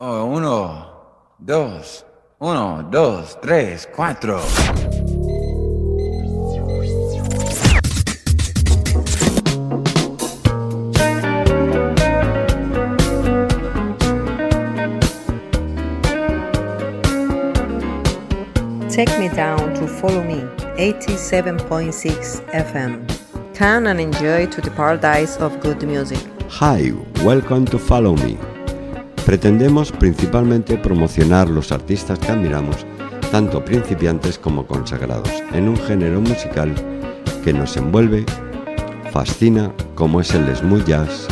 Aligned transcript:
Oh, 0.00 0.26
uno, 0.26 0.86
dos, 1.40 2.06
uno, 2.38 2.84
dos, 2.88 3.36
tres, 3.42 3.88
cuatro. 3.96 4.40
Take 18.88 19.18
me 19.18 19.28
down 19.30 19.74
to 19.74 19.88
follow 19.88 20.22
me, 20.22 20.42
87.6 20.76 22.44
FM. 22.52 23.04
Come 23.56 23.88
and 23.88 24.00
enjoy 24.00 24.46
to 24.46 24.60
the 24.60 24.70
paradise 24.70 25.36
of 25.38 25.58
good 25.58 25.82
music. 25.82 26.24
Hi, 26.50 26.92
welcome 27.24 27.66
to 27.66 27.80
Follow 27.80 28.14
Me. 28.14 28.38
Pretendemos 29.24 29.92
principalmente 29.92 30.76
promocionar 30.76 31.48
los 31.48 31.72
artistas 31.72 32.18
que 32.18 32.32
admiramos, 32.32 32.84
tanto 33.30 33.64
principiantes 33.64 34.36
como 34.38 34.66
consagrados, 34.66 35.30
en 35.52 35.68
un 35.68 35.76
género 35.76 36.20
musical 36.20 36.74
que 37.44 37.52
nos 37.52 37.76
envuelve, 37.76 38.26
fascina, 39.12 39.72
como 39.94 40.20
es 40.20 40.34
el 40.34 40.56
smooth 40.56 40.84
jazz 40.86 41.28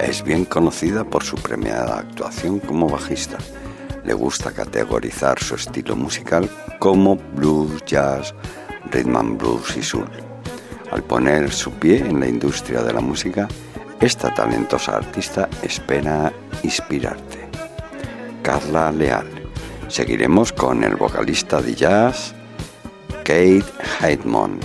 Es 0.00 0.24
bien 0.24 0.44
conocida 0.44 1.04
por 1.04 1.22
su 1.22 1.36
premiada 1.36 2.00
actuación 2.00 2.58
como 2.58 2.88
bajista. 2.88 3.38
Le 4.04 4.14
gusta 4.14 4.50
categorizar 4.50 5.38
su 5.38 5.54
estilo 5.54 5.94
musical 5.94 6.50
como 6.80 7.14
blues, 7.36 7.84
jazz, 7.86 8.34
rhythm 8.90 9.16
and 9.16 9.38
blues 9.38 9.76
y 9.76 9.82
soul. 9.84 10.31
Al 10.92 11.02
poner 11.02 11.50
su 11.50 11.72
pie 11.72 12.00
en 12.00 12.20
la 12.20 12.28
industria 12.28 12.82
de 12.82 12.92
la 12.92 13.00
música, 13.00 13.48
esta 13.98 14.32
talentosa 14.34 14.96
artista 14.96 15.48
espera 15.62 16.30
inspirarte. 16.62 17.48
Carla 18.42 18.92
Leal. 18.92 19.26
Seguiremos 19.88 20.52
con 20.52 20.84
el 20.84 20.96
vocalista 20.96 21.62
de 21.62 21.74
jazz, 21.74 22.34
Kate 23.24 23.64
Heidman. 24.02 24.60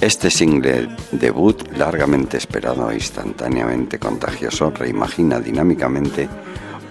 Este 0.00 0.30
single 0.30 0.94
debut, 1.10 1.60
largamente 1.76 2.36
esperado 2.36 2.88
e 2.92 2.94
instantáneamente 2.94 3.98
contagioso, 3.98 4.70
reimagina 4.70 5.40
dinámicamente 5.40 6.28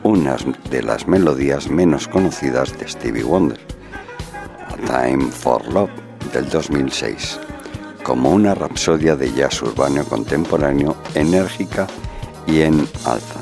unas 0.03 0.45
de 0.69 0.83
las 0.83 1.07
melodías 1.07 1.69
menos 1.69 2.09
conocidas 2.09 2.77
de 2.77 2.85
Stevie 2.89 3.23
Wonder, 3.23 3.59
A 4.67 4.75
Time 5.07 5.31
for 5.31 5.65
Love 5.69 5.91
del 6.33 6.49
2006, 6.49 7.39
como 8.05 8.29
una 8.29 8.53
rapsodia 8.53 9.15
de 9.15 9.33
jazz 9.33 9.63
urbano 9.63 10.03
contemporáneo 10.05 10.95
enérgica 11.15 11.87
y 12.45 12.61
en 12.61 12.87
alza. 13.03 13.41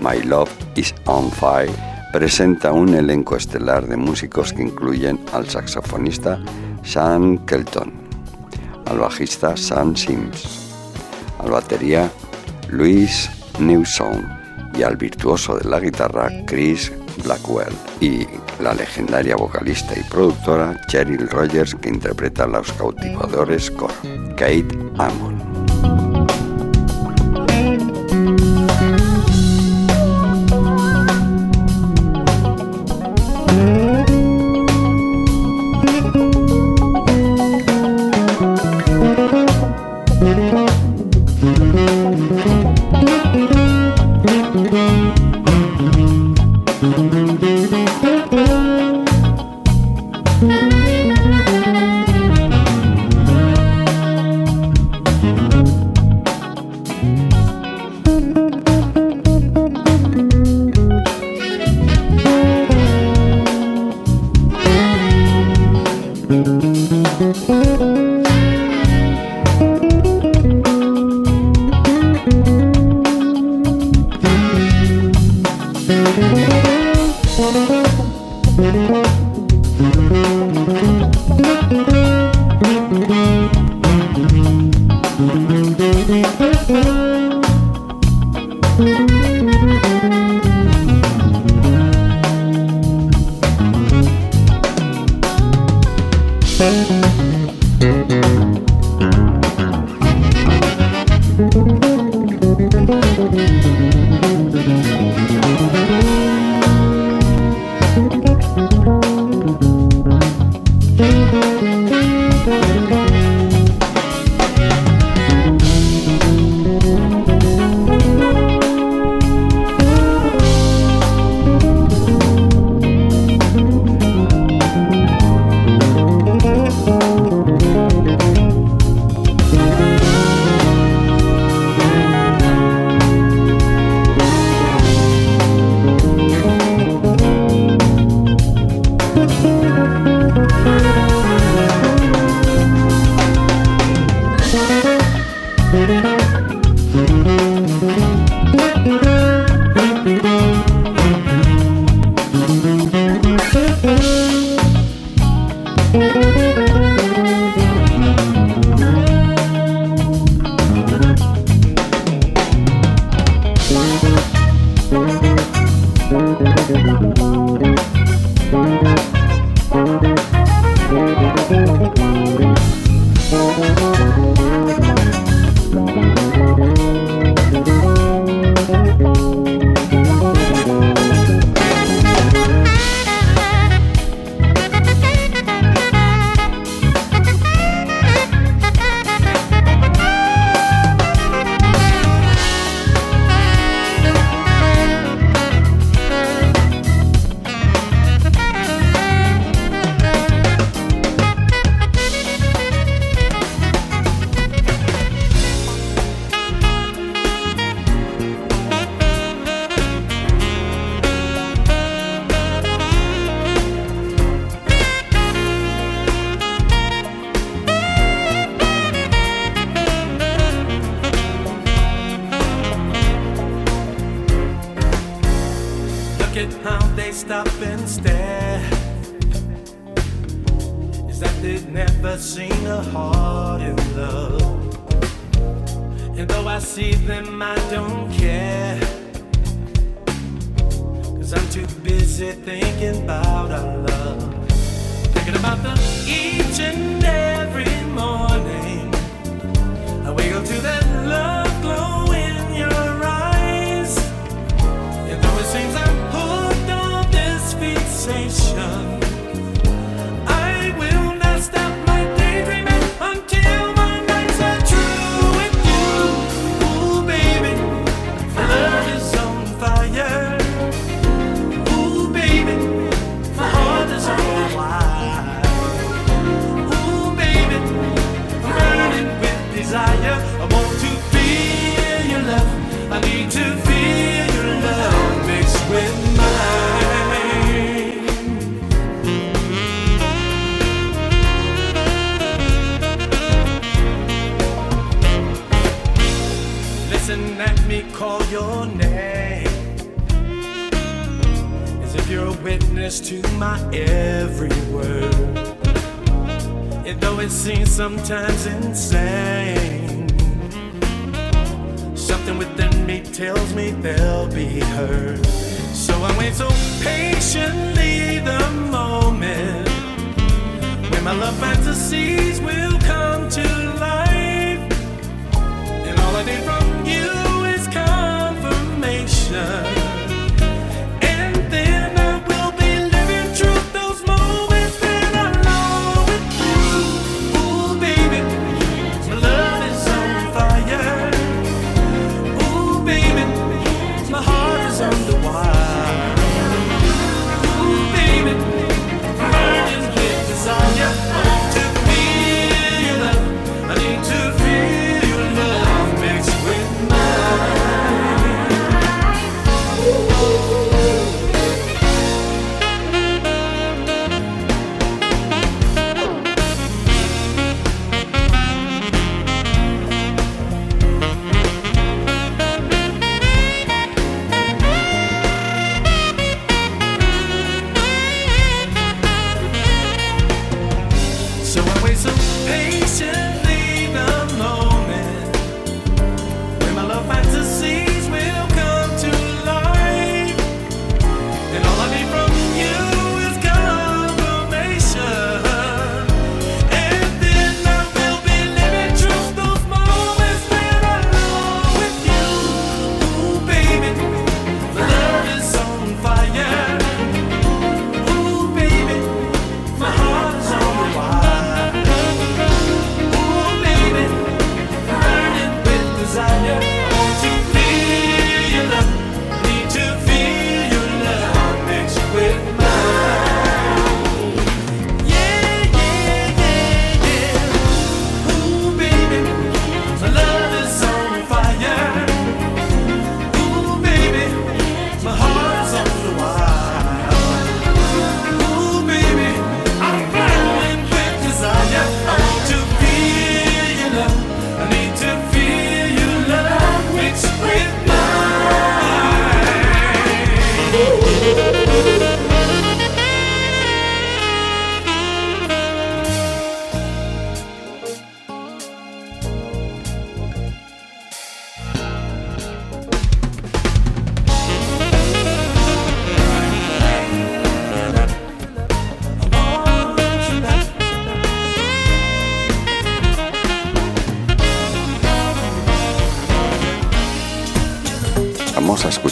My 0.00 0.22
Love 0.22 0.50
is 0.74 0.94
on 1.04 1.30
Fire 1.30 1.70
presenta 2.10 2.72
un 2.72 2.94
elenco 2.94 3.36
estelar 3.36 3.86
de 3.86 3.98
músicos 3.98 4.54
que 4.54 4.62
incluyen 4.62 5.20
al 5.34 5.50
saxofonista 5.50 6.42
Sean 6.82 7.44
Kelton, 7.44 7.92
al 8.86 9.00
bajista 9.00 9.54
Sam 9.54 9.94
Sims, 9.94 10.72
al 11.38 11.50
batería 11.50 12.10
Luis 12.70 13.28
Newson 13.58 14.37
y 14.74 14.82
al 14.82 14.96
virtuoso 14.96 15.56
de 15.56 15.68
la 15.68 15.80
guitarra 15.80 16.30
Chris 16.46 16.92
Blackwell 17.24 17.74
y 18.00 18.26
la 18.62 18.74
legendaria 18.74 19.36
vocalista 19.36 19.98
y 19.98 20.02
productora 20.04 20.80
Cheryl 20.88 21.28
Rogers 21.28 21.74
que 21.74 21.88
interpreta 21.88 22.44
a 22.44 22.48
los 22.48 22.72
cautivadores 22.72 23.70
coro, 23.70 23.94
Kate 24.36 24.68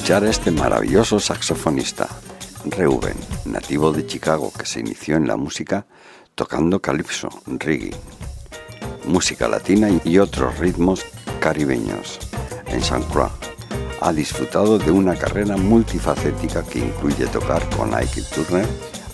escuchar 0.06 0.30
este 0.30 0.52
maravilloso 0.52 1.18
saxofonista, 1.18 2.06
Reuben, 2.66 3.16
nativo 3.44 3.90
de 3.90 4.06
Chicago 4.06 4.52
que 4.56 4.64
se 4.64 4.78
inició 4.78 5.16
en 5.16 5.26
la 5.26 5.36
música 5.36 5.84
tocando 6.36 6.80
calipso, 6.80 7.28
reggae, 7.44 7.90
música 9.08 9.48
latina 9.48 9.88
y 10.04 10.18
otros 10.18 10.60
ritmos 10.60 11.04
caribeños. 11.40 12.20
En 12.68 12.84
San 12.84 13.02
Croix 13.02 13.32
ha 14.00 14.12
disfrutado 14.12 14.78
de 14.78 14.92
una 14.92 15.16
carrera 15.16 15.56
multifacética 15.56 16.62
que 16.62 16.78
incluye 16.78 17.26
tocar 17.26 17.68
con 17.70 17.92
Ike 17.92 18.22
Turner, 18.32 18.68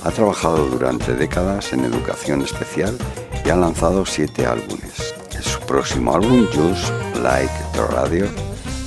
ha 0.04 0.10
trabajado 0.10 0.66
durante 0.66 1.14
décadas 1.14 1.72
en 1.72 1.86
educación 1.86 2.42
especial 2.42 2.98
y 3.46 3.48
ha 3.48 3.56
lanzado 3.56 4.04
siete 4.04 4.44
álbumes. 4.44 5.14
En 5.34 5.42
su 5.42 5.58
próximo 5.60 6.14
álbum, 6.14 6.46
Just 6.52 6.92
Like 7.22 7.54
the 7.72 7.86
Radio, 7.86 8.26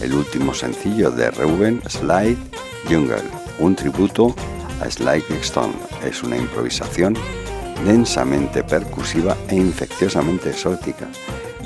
el 0.06 0.14
último 0.14 0.54
sencillo 0.54 1.10
de 1.10 1.32
Reuben 1.32 1.82
Slide 1.88 2.38
Jungle, 2.88 3.24
un 3.58 3.76
tributo 3.76 4.36
a 4.80 4.90
Slide 4.90 5.26
Stone. 5.42 5.74
Es 6.06 6.22
una 6.22 6.38
improvisación 6.38 7.16
densamente 7.84 8.64
percusiva 8.64 9.36
e 9.50 9.56
infecciosamente 9.56 10.52
exótica 10.52 11.08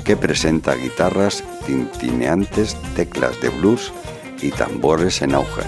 que 0.04 0.16
presenta 0.16 0.74
guitarras 0.74 1.44
tintineantes, 1.66 2.76
teclas 2.96 3.38
de 3.42 3.50
blues 3.50 3.92
y 4.40 4.50
tambores 4.50 5.20
en 5.20 5.34
auge 5.34 5.62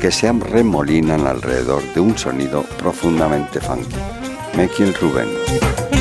que 0.00 0.12
se 0.12 0.30
remolinan 0.32 1.26
alrededor 1.26 1.82
de 1.94 2.00
un 2.00 2.16
sonido 2.16 2.62
profundamente 2.78 3.60
funky. 3.60 3.96
Michael 4.56 4.94
Rubén. 4.94 5.93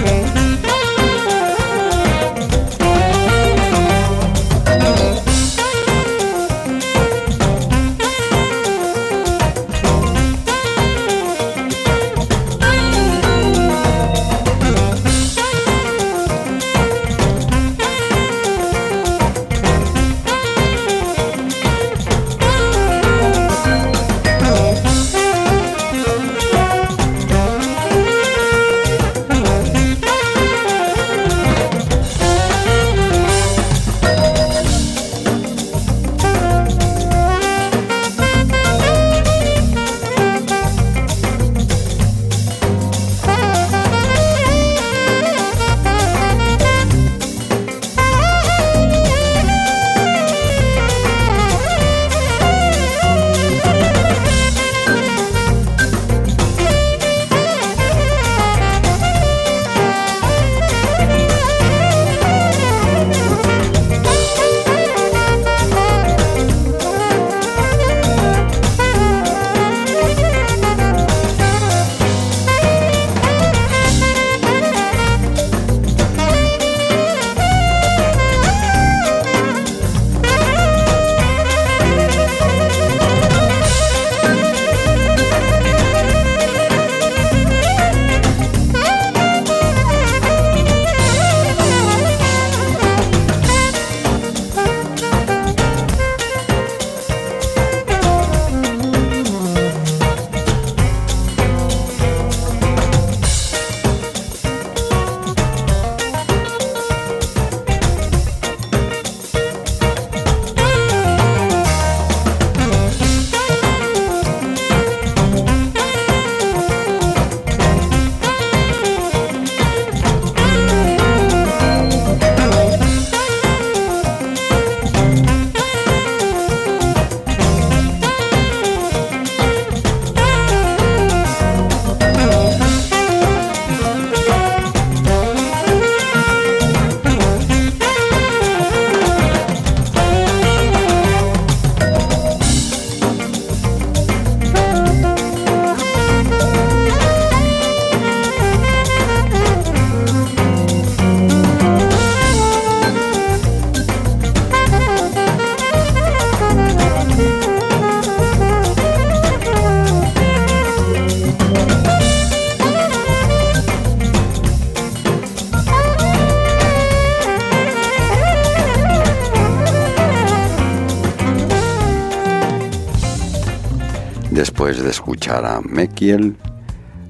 Escuchar 174.93 175.43
a 175.43 175.59
Mekiel, 175.61 176.35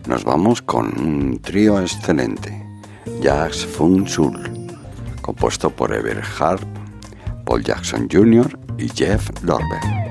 nos 0.07 0.23
vamos 0.23 0.61
con 0.61 0.85
un 0.97 1.39
trío 1.41 1.81
excelente, 1.81 2.65
Jazz 3.21 3.65
Fun 3.65 4.07
Sul, 4.07 4.39
compuesto 5.21 5.69
por 5.69 5.93
Ever 5.93 6.23
Harp, 6.39 6.63
Paul 7.43 7.61
Jackson 7.61 8.07
Jr. 8.09 8.57
y 8.77 8.87
Jeff 8.87 9.29
Lorber. 9.43 10.02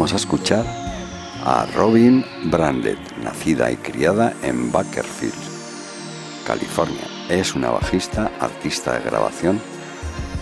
Pasamos 0.00 0.12
a 0.14 0.16
escuchar 0.16 0.64
a 1.44 1.66
Robin 1.76 2.24
Brandlet, 2.44 2.98
nacida 3.22 3.70
y 3.70 3.76
criada 3.76 4.32
en 4.42 4.72
Bakersfield, 4.72 5.34
California. 6.46 7.04
Es 7.28 7.54
una 7.54 7.68
bajista, 7.68 8.30
artista 8.40 8.94
de 8.94 9.04
grabación, 9.04 9.60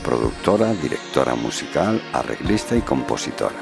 productora, 0.05 0.75
directora 0.75 1.35
musical, 1.35 2.01
arreglista 2.13 2.77
y 2.77 2.83
compositora, 2.83 3.57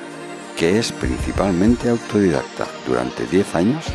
que 0.54 0.78
es 0.78 0.92
principalmente 0.92 1.88
autodidacta. 1.88 2.66
Durante 2.86 3.24
10 3.24 3.54
años 3.54 3.86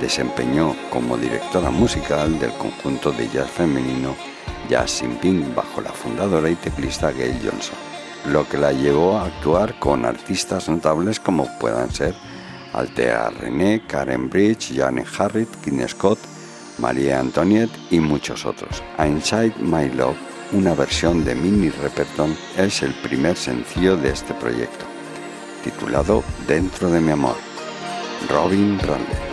desempeñó 0.00 0.76
como 0.88 1.16
directora 1.16 1.70
musical 1.70 2.38
del 2.38 2.52
conjunto 2.52 3.10
de 3.10 3.28
jazz 3.28 3.50
femenino 3.50 4.14
Jazz 4.68 4.92
Simping 4.92 5.52
bajo 5.52 5.80
la 5.80 5.90
fundadora 5.90 6.48
y 6.48 6.54
teclista 6.54 7.10
Gail 7.10 7.40
Johnson 7.42 7.89
lo 8.26 8.48
que 8.48 8.58
la 8.58 8.72
llevó 8.72 9.18
a 9.18 9.26
actuar 9.26 9.78
con 9.78 10.04
artistas 10.04 10.68
notables 10.68 11.20
como 11.20 11.46
puedan 11.58 11.90
ser 11.90 12.14
Altea 12.72 13.30
René, 13.30 13.82
Karen 13.86 14.28
Bridge, 14.28 14.74
Janet 14.74 15.06
Harrit, 15.18 15.48
Kim 15.64 15.86
Scott, 15.88 16.18
María 16.78 17.20
Antoniette 17.20 17.76
y 17.90 18.00
muchos 18.00 18.46
otros. 18.46 18.82
Inside 18.98 19.54
My 19.58 19.88
Love, 19.90 20.16
una 20.52 20.74
versión 20.74 21.24
de 21.24 21.34
Minnie 21.34 21.72
Reperton, 21.82 22.36
es 22.56 22.82
el 22.82 22.94
primer 22.94 23.36
sencillo 23.36 23.96
de 23.96 24.10
este 24.10 24.34
proyecto, 24.34 24.84
titulado 25.64 26.22
Dentro 26.46 26.90
de 26.90 27.00
mi 27.00 27.12
amor. 27.12 27.36
Robin 28.28 28.78
Randall. 28.78 29.29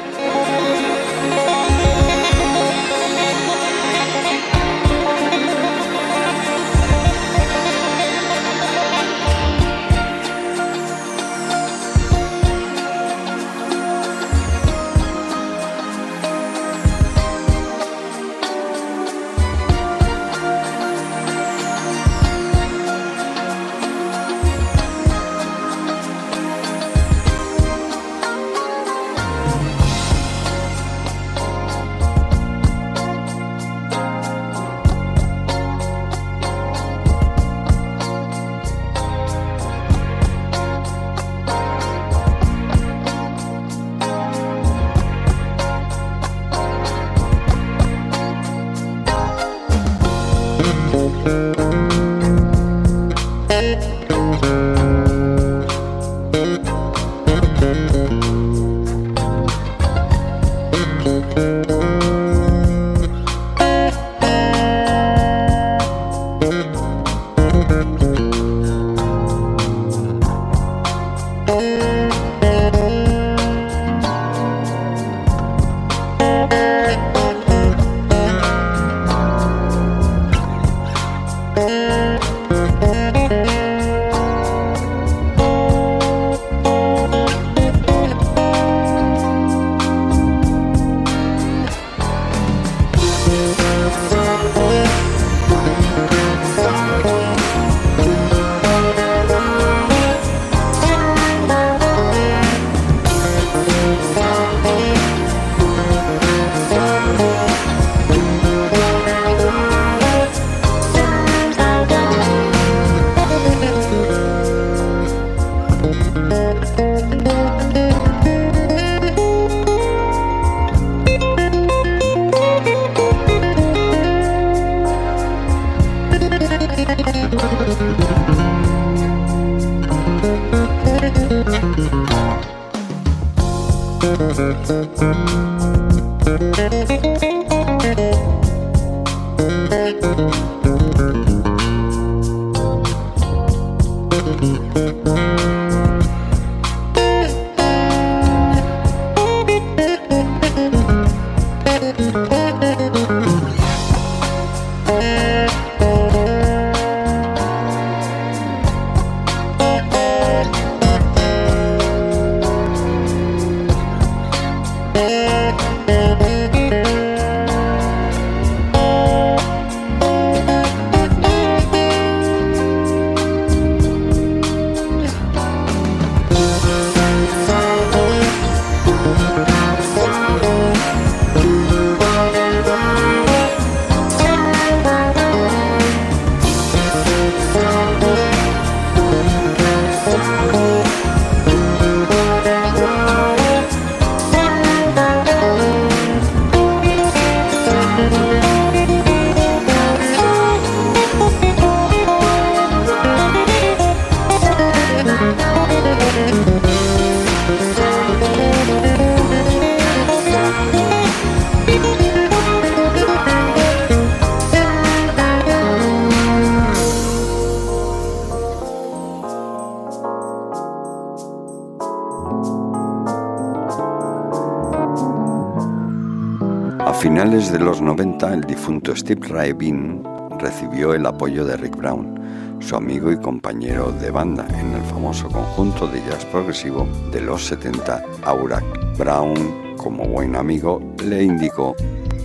Steve 228.97 229.53
Bean 229.53 230.03
recibió 230.39 230.95
el 230.95 231.05
apoyo 231.05 231.45
de 231.45 231.55
Rick 231.55 231.75
Brown, 231.75 232.19
su 232.60 232.75
amigo 232.75 233.12
y 233.12 233.17
compañero 233.17 233.91
de 233.91 234.10
banda 234.10 234.47
en 234.60 234.73
el 234.73 234.81
famoso 234.81 235.29
conjunto 235.29 235.86
de 235.88 235.99
jazz 236.01 236.25
progresivo 236.25 236.88
de 237.12 237.21
los 237.21 237.45
70, 237.45 238.03
Aurac. 238.23 238.63
Brown, 238.97 239.75
como 239.77 240.03
buen 240.07 240.36
amigo, 240.36 240.81
le 241.05 241.23
indicó 241.23 241.75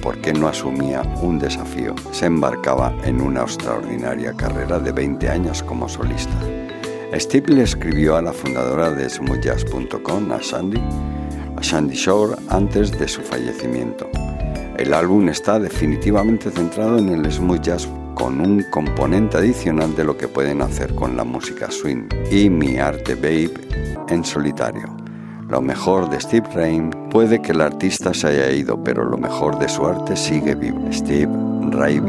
por 0.01 0.19
qué 0.23 0.33
no 0.33 0.49
asumía 0.49 1.03
un 1.21 1.39
desafío. 1.39 1.95
Se 2.11 2.25
embarcaba 2.25 2.97
en 3.05 3.21
una 3.21 3.43
extraordinaria 3.43 4.33
carrera 4.33 4.79
de 4.79 4.93
20 4.93 5.29
años 5.29 5.63
como 5.63 5.91
solista. 5.91 6.39
Steve 7.13 7.53
le 7.53 7.65
escribió 7.65 8.17
a 8.17 8.23
la 8.23 8.33
fundadora 8.33 8.91
de 8.91 9.11
smoothjazz.com, 9.11 10.33
a 10.33 10.43
Sandy, 10.43 10.81
a 11.55 11.63
Sandy 11.63 11.95
Shore, 11.95 12.37
antes 12.49 12.99
de 12.99 13.07
su 13.07 13.21
fallecimiento. 13.21 14.09
El 14.79 14.95
álbum 14.95 15.29
está 15.29 15.59
definitivamente 15.59 16.51
centrado 16.51 16.99
en 16.99 17.11
el 17.11 17.31
smooth 17.31 17.61
jazz 17.61 17.89
con 18.15 18.41
un 18.41 18.65
componente 18.71 19.39
adicional 19.39 19.95
de 19.95 20.05
lo 20.05 20.17
que 20.17 20.29
pueden 20.29 20.63
hacer 20.63 20.95
con 20.95 21.17
la 21.17 21.25
música 21.25 21.71
swing 21.71 22.09
y 22.31 22.49
Mi 22.49 22.79
Arte 22.79 23.15
Babe 23.15 23.53
en 24.09 24.25
solitario. 24.25 24.97
Lo 25.49 25.61
mejor 25.61 26.09
de 26.09 26.19
Steve 26.21 26.49
Rain 26.55 26.91
puede 27.11 27.43
que 27.43 27.53
el 27.53 27.61
artista 27.61 28.15
se 28.15 28.29
haya 28.29 28.51
ido, 28.51 28.83
pero 28.83 29.05
lo 29.05 29.19
mejor 29.19 29.59
de 29.59 29.69
su 29.69 29.87
arte 29.87 30.17
sigue 30.17 30.55
vivo. 30.55 30.81
Steve 30.91 31.31
Ray 31.71 32.01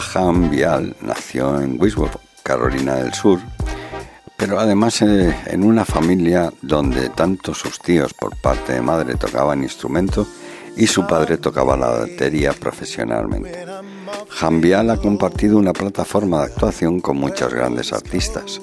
Han 0.00 0.50
Vial 0.50 0.96
nació 1.02 1.60
en 1.60 1.76
Wisworth, 1.80 2.16
Carolina 2.42 2.94
del 2.94 3.12
Sur, 3.12 3.40
pero 4.36 4.58
además 4.58 5.02
eh, 5.02 5.36
en 5.46 5.64
una 5.64 5.84
familia 5.84 6.50
donde 6.62 7.10
tanto 7.10 7.52
sus 7.52 7.78
tíos 7.78 8.14
por 8.14 8.34
parte 8.40 8.72
de 8.72 8.80
madre 8.80 9.16
tocaban 9.16 9.62
instrumentos 9.62 10.28
y 10.76 10.86
su 10.86 11.06
padre 11.06 11.36
tocaba 11.36 11.76
la 11.76 11.88
batería 11.88 12.52
profesionalmente. 12.52 13.66
Han 14.40 14.60
Vial 14.62 14.90
ha 14.90 14.96
compartido 14.96 15.58
una 15.58 15.74
plataforma 15.74 16.38
de 16.38 16.52
actuación 16.52 17.00
con 17.00 17.18
muchos 17.18 17.52
grandes 17.52 17.92
artistas. 17.92 18.62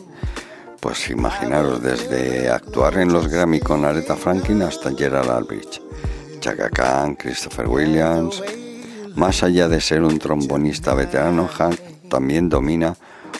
Pues 0.79 1.09
imaginaros, 1.09 1.83
desde 1.83 2.49
actuar 2.49 2.97
en 2.97 3.13
los 3.13 3.27
Grammy 3.27 3.59
con 3.59 3.85
Aretha 3.85 4.15
Franklin 4.15 4.63
hasta 4.63 4.95
Gerald 4.95 5.29
Albridge, 5.29 5.81
Chaka 6.39 6.69
Khan, 6.69 7.15
Christopher 7.15 7.67
Williams, 7.67 8.41
más 9.19 9.43
allá 9.43 9.67
de 9.67 9.81
ser 9.81 10.01
un 10.01 10.17
trombonista 10.17 10.93
veterano, 10.93 11.49
Hank 11.49 11.77
también 12.09 12.47
domina 12.47 12.95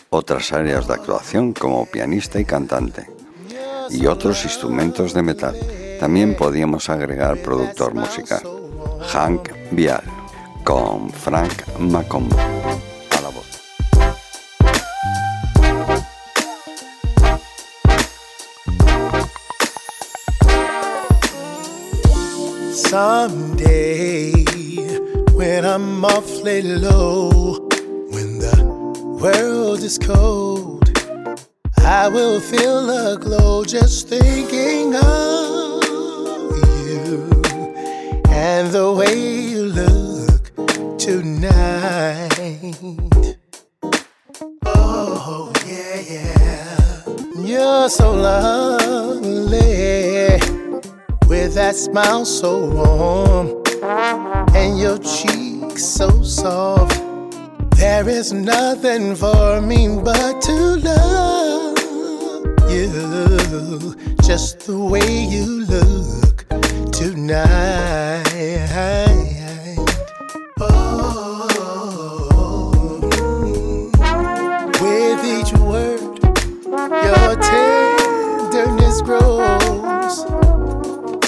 otras 0.09 0.51
áreas 0.51 0.87
de 0.87 0.93
actuación 0.93 1.53
como 1.53 1.85
pianista 1.85 2.37
y 2.37 2.43
cantante 2.43 3.07
y 3.89 4.05
otros 4.05 4.43
instrumentos 4.43 5.13
de 5.13 5.23
metal. 5.23 5.55
También 5.97 6.35
podíamos 6.35 6.89
agregar 6.89 7.37
productor 7.37 7.93
musical. 7.93 8.41
Hank 9.13 9.51
Vial 9.71 10.03
con 10.65 11.09
Frank 11.11 11.65
Macombo. 11.79 12.35
Someday, 22.89 24.08
I'm 25.71 26.03
awfully 26.03 26.63
low, 26.63 27.59
when 28.09 28.39
the 28.39 28.55
world 29.21 29.83
is 29.83 29.99
cold, 29.99 30.89
I 31.77 32.07
will 32.09 32.39
feel 32.39 32.89
a 32.89 33.15
glow 33.19 33.63
just 33.63 34.07
thinking 34.07 34.95
of 34.95 35.83
you 36.87 37.43
and 38.29 38.71
the 38.71 38.91
way 38.97 39.15
you 39.15 39.65
look 39.65 40.51
tonight. 40.97 42.33
Oh, 44.65 45.53
yeah, 45.67 45.99
yeah. 45.99 46.79
You're 47.45 47.89
so 47.89 48.11
lovely 48.11 49.19
with 51.27 51.53
that 51.53 51.75
smile 51.75 52.25
so 52.25 52.65
warm 52.71 53.58
so 55.79 56.21
soft. 56.21 57.01
There 57.77 58.09
is 58.09 58.33
nothing 58.33 59.15
for 59.15 59.61
me 59.61 59.87
but 60.03 60.41
to 60.41 60.75
love 60.75 61.77
you 62.69 63.95
just 64.21 64.59
the 64.67 64.77
way 64.77 65.23
you 65.23 65.65
look 65.65 66.45
tonight. 66.91 68.25
Oh, 70.59 71.47
with 74.81 75.23
each 75.23 75.53
word, 75.59 76.19
your 77.05 77.35
tenderness 77.41 79.01
grows, 79.01 80.25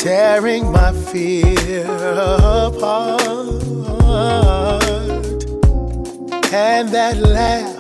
tearing 0.04 0.72
my 0.72 0.92
fear 0.92 1.88
apart. 1.88 3.21
And 6.82 6.90
that 6.90 7.18
laugh 7.18 7.78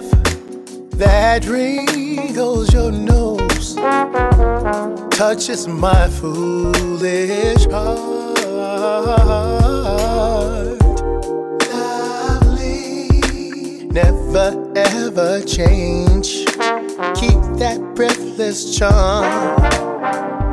that 0.91 1.45
wrinkles 1.47 2.71
your 2.71 2.91
nose 2.91 3.73
touches 5.17 5.67
my 5.67 6.07
foolish 6.07 7.65
heart. 7.65 8.37
Lovely, 11.73 13.09
never 13.87 14.71
ever 14.75 15.41
change. 15.47 16.45
Keep 17.15 17.41
that 17.57 17.79
breathless 17.95 18.77
charm. 18.77 19.25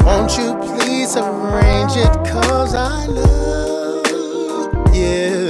Won't 0.06 0.38
you 0.38 0.56
please 0.74 1.18
arrange 1.18 1.96
it? 1.96 2.14
Cause 2.26 2.74
I 2.74 3.04
love 3.08 4.96
you 4.96 5.47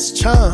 best. 0.00 0.49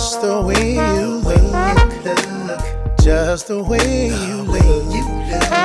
Just 0.00 0.22
the 0.22 0.40
way 0.40 0.72
you 0.76 1.16
look. 1.18 2.96
Just 3.02 3.48
the 3.48 3.62
way 3.62 4.06
you 4.08 4.36
look. 4.44 4.62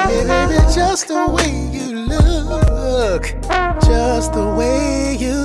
Baby, 0.10 0.58
just 0.76 1.08
the 1.08 1.26
way 1.30 1.52
you 1.72 1.96
look. 2.06 3.24
Just 3.82 4.34
the 4.34 4.54
way 4.58 5.16
you 5.16 5.45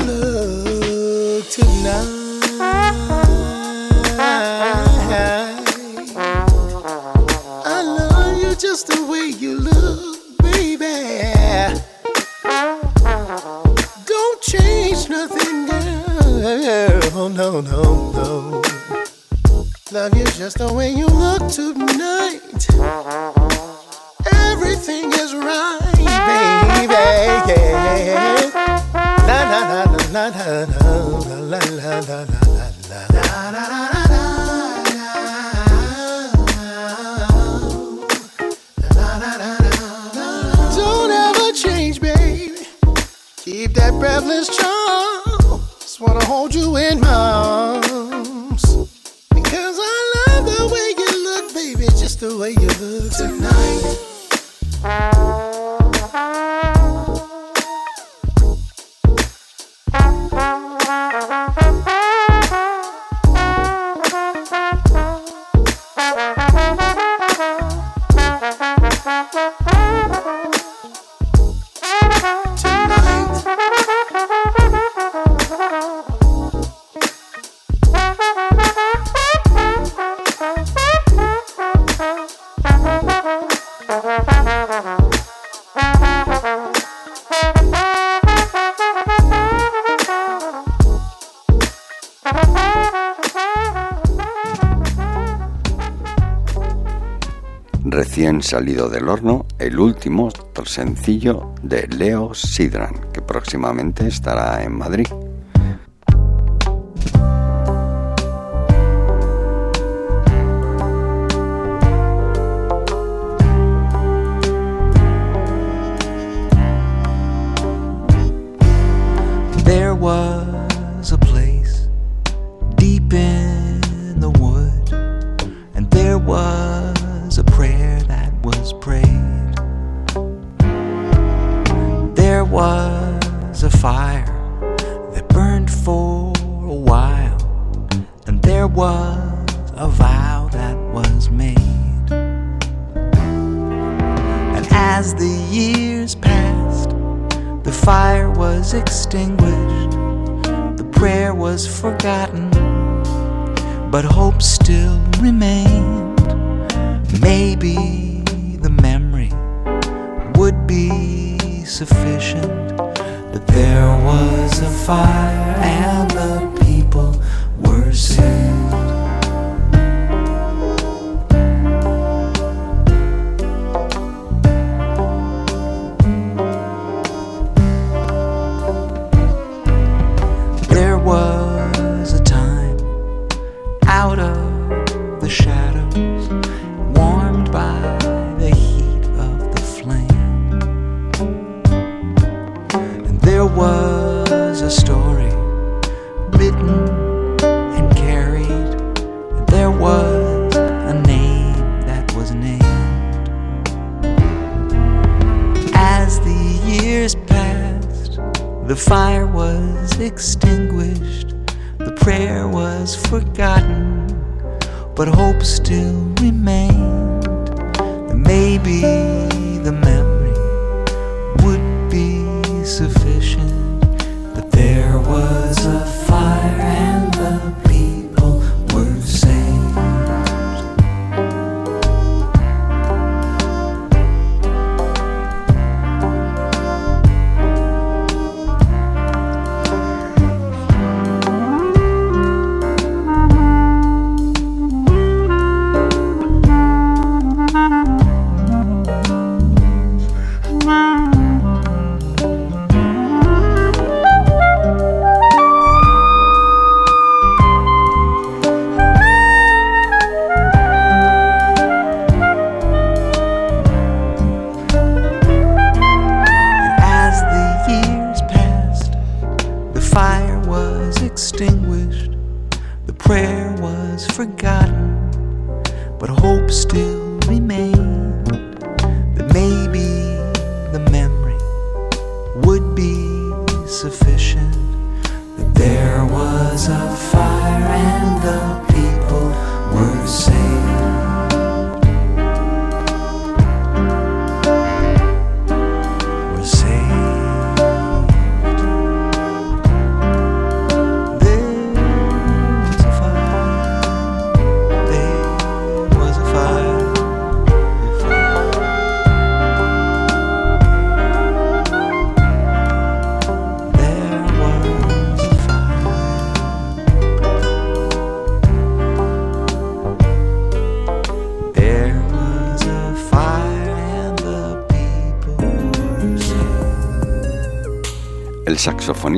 Recién 98.31 98.43
salido 98.45 98.88
del 98.88 99.09
horno, 99.09 99.45
el 99.59 99.81
último 99.81 100.29
sencillo 100.64 101.53
de 101.64 101.88
Leo 101.88 102.33
Sidran, 102.33 102.95
que 103.12 103.21
próximamente 103.21 104.07
estará 104.07 104.62
en 104.62 104.79
Madrid. 104.79 105.09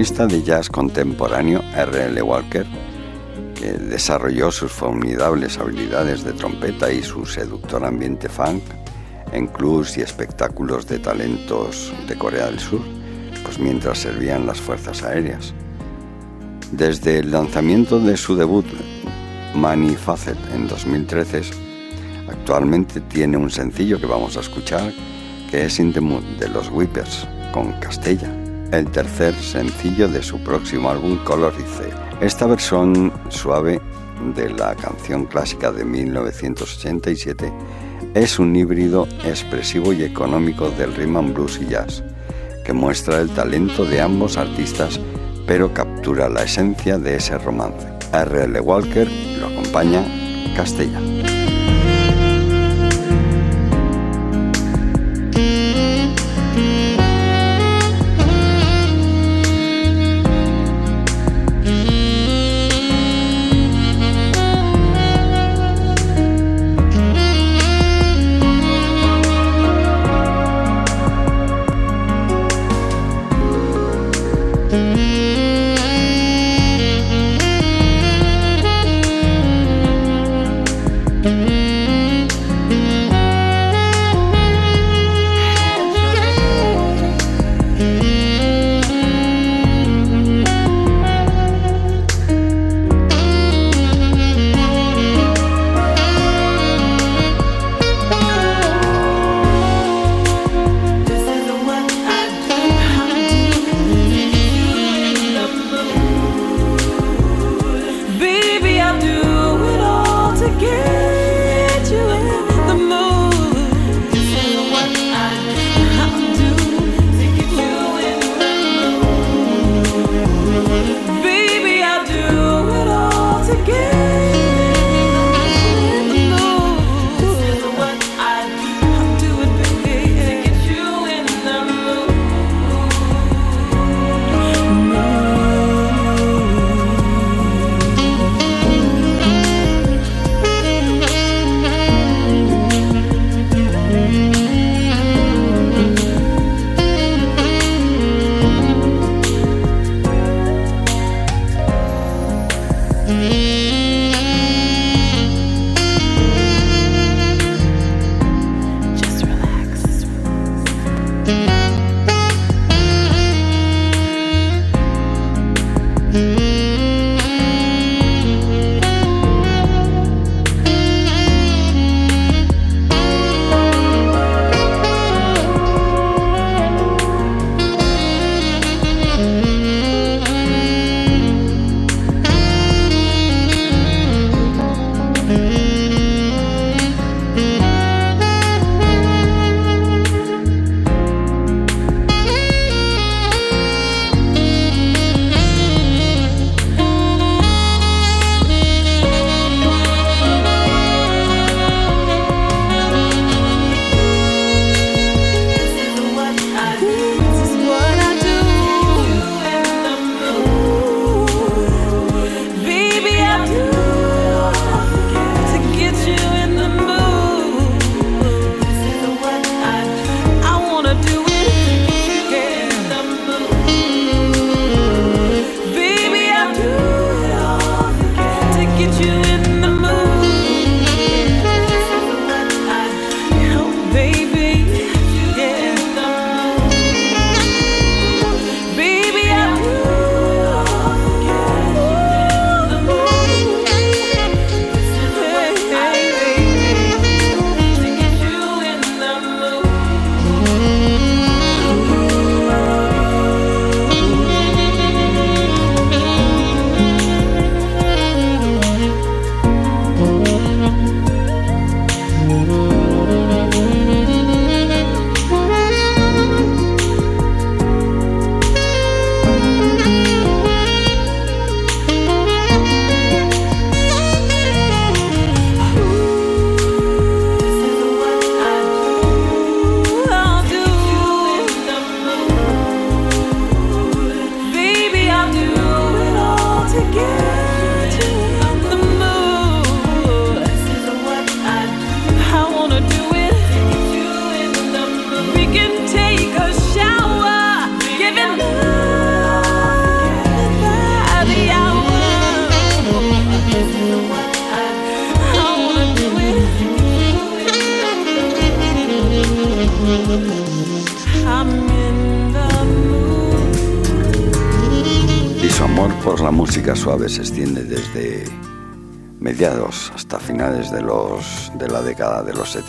Saxofonista 0.05 0.27
de 0.27 0.43
jazz 0.43 0.69
contemporáneo 0.69 1.63
R.L. 1.77 2.23
Walker, 2.23 2.67
que 3.55 3.73
desarrolló 3.73 4.51
sus 4.51 4.73
formidables 4.73 5.59
habilidades 5.59 6.25
de 6.25 6.33
trompeta 6.33 6.93
y 6.93 7.03
su 7.03 7.25
seductor 7.25 7.85
ambiente 7.85 8.29
funk 8.29 8.63
en 9.33 9.47
clubs 9.47 9.97
y 9.97 10.01
espectáculos 10.01 10.89
de 10.89 10.99
talentos 10.99 11.93
de 12.09 12.19
Corea 12.19 12.47
del 12.47 12.59
Sur, 12.59 12.81
pues 13.45 13.61
mientras 13.61 13.99
servían 13.99 14.45
las 14.45 14.61
fuerzas 14.61 15.05
aéreas. 15.05 15.55
Desde 16.73 17.21
el 17.21 17.31
lanzamiento 17.31 18.01
de 18.01 18.17
su 18.17 18.35
debut 18.35 18.67
Money 19.55 19.95
Facet 19.95 20.39
en 20.53 20.67
2013, 20.67 21.43
actualmente 22.29 23.01
tiene 23.03 23.37
un 23.37 23.51
sencillo 23.51 24.01
que 24.01 24.07
vamos 24.07 24.37
a 24.37 24.41
escuchar, 24.41 24.93
que 25.49 25.67
es 25.67 25.79
In 25.79 25.93
the 25.93 26.01
Mood 26.01 26.25
de 26.41 26.49
los 26.49 26.71
Whippers, 26.71 27.29
con 27.53 27.73
Castella, 27.75 28.42
el 28.73 28.91
tercer 28.91 29.35
sencillo 29.35 30.09
de 30.09 30.23
su 30.23 30.43
próximo 30.43 30.91
álbum 30.91 31.19
Colorice. 31.25 31.91
Esta 32.21 32.47
versión 32.47 33.13
suave 33.29 33.81
de 34.35 34.49
la 34.51 34.75
canción 34.75 35.27
clásica 35.27 35.71
de 35.71 35.85
1987 35.85 37.53
es 38.15 38.39
un 38.39 38.57
híbrido 38.57 39.07
expresivo 39.25 39.93
y 39.93 40.03
económico 40.03 40.71
del 40.71 40.95
rhythm 40.95 41.17
and 41.19 41.35
blues 41.35 41.61
y 41.61 41.67
jazz, 41.67 42.03
que 42.65 42.73
muestra 42.73 43.21
el 43.21 43.31
talento 43.31 43.85
de 43.85 44.01
ambos 44.01 44.37
artistas, 44.37 44.99
pero 45.47 45.73
captura 45.75 46.29
la 46.29 46.45
esencia 46.45 46.99
de 46.99 47.17
ese 47.17 47.37
romance. 47.39 47.87
R.L. 48.13 48.61
Walker 48.61 49.09
lo 49.39 49.47
acompaña 49.47 50.03
Castella. 50.57 51.01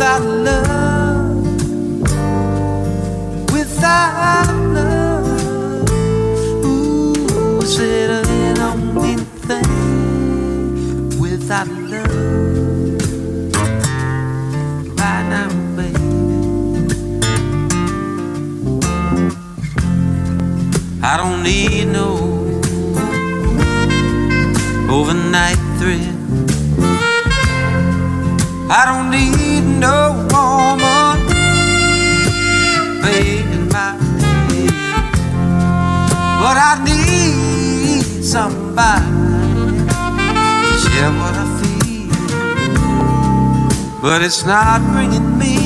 without 0.00 0.22
love, 0.22 0.89
I 21.02 21.16
don't 21.16 21.42
need 21.42 21.86
no 21.86 22.08
overnight 24.88 25.58
thrill. 25.78 26.06
I 28.70 28.82
don't 28.86 29.10
need 29.10 29.64
no 29.80 30.12
woman 30.30 31.16
paying 33.02 33.59
but 36.42 36.56
I 36.70 36.72
need 36.84 38.02
somebody 38.24 39.06
to 40.66 40.74
share 40.82 41.12
what 41.20 41.34
I 41.34 41.46
feel. 41.60 42.10
But 44.02 44.22
it's 44.22 44.44
not 44.44 44.80
bringing 44.92 45.38
me 45.38 45.56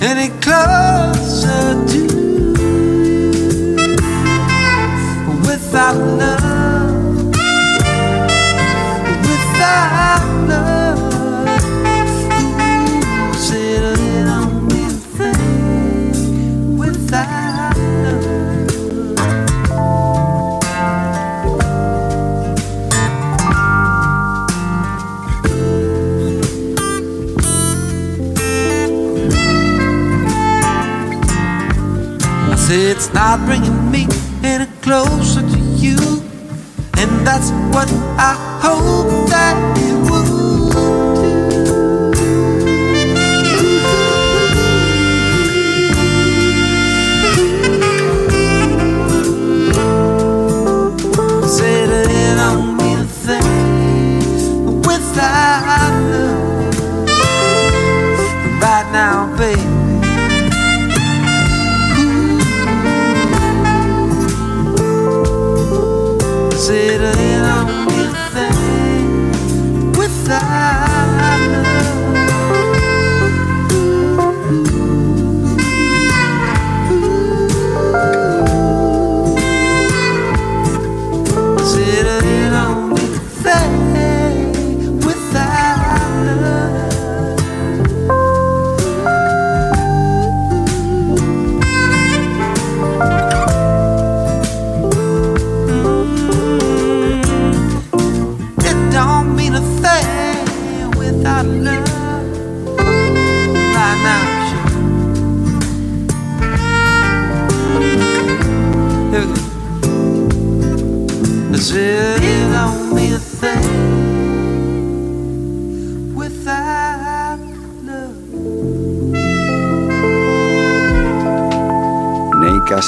any 0.00 0.28
closer 0.40 1.84
to 1.90 1.98
you. 1.98 2.52
without 5.46 5.96
love, 6.20 7.26
without 9.28 10.31
It's 33.04 33.12
not 33.12 33.44
bringing 33.46 33.90
me 33.90 34.06
any 34.44 34.66
closer 34.80 35.40
to 35.40 35.58
you. 35.82 35.98
And 36.98 37.26
that's 37.26 37.50
what 37.74 37.90
I 38.16 38.38
hope 38.62 39.28
that 39.28 39.56
it 39.76 39.91
is 66.62 66.70
it 66.70 67.01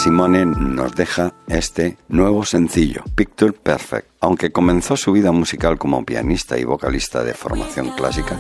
Simone 0.05 0.45
nos 0.45 0.95
deja 0.95 1.33
este 1.47 1.97
nuevo 2.09 2.45
sencillo, 2.45 3.03
Picture 3.15 3.55
Perfect. 3.55 4.07
Aunque 4.21 4.53
comenzó 4.53 4.99
su 4.99 5.13
vida 5.13 5.33
musical 5.33 5.79
como 5.79 6.05
pianista 6.05 6.59
y 6.59 6.65
vocalista 6.65 7.25
de 7.25 7.33
formación 7.33 7.89
clásica, 7.97 8.39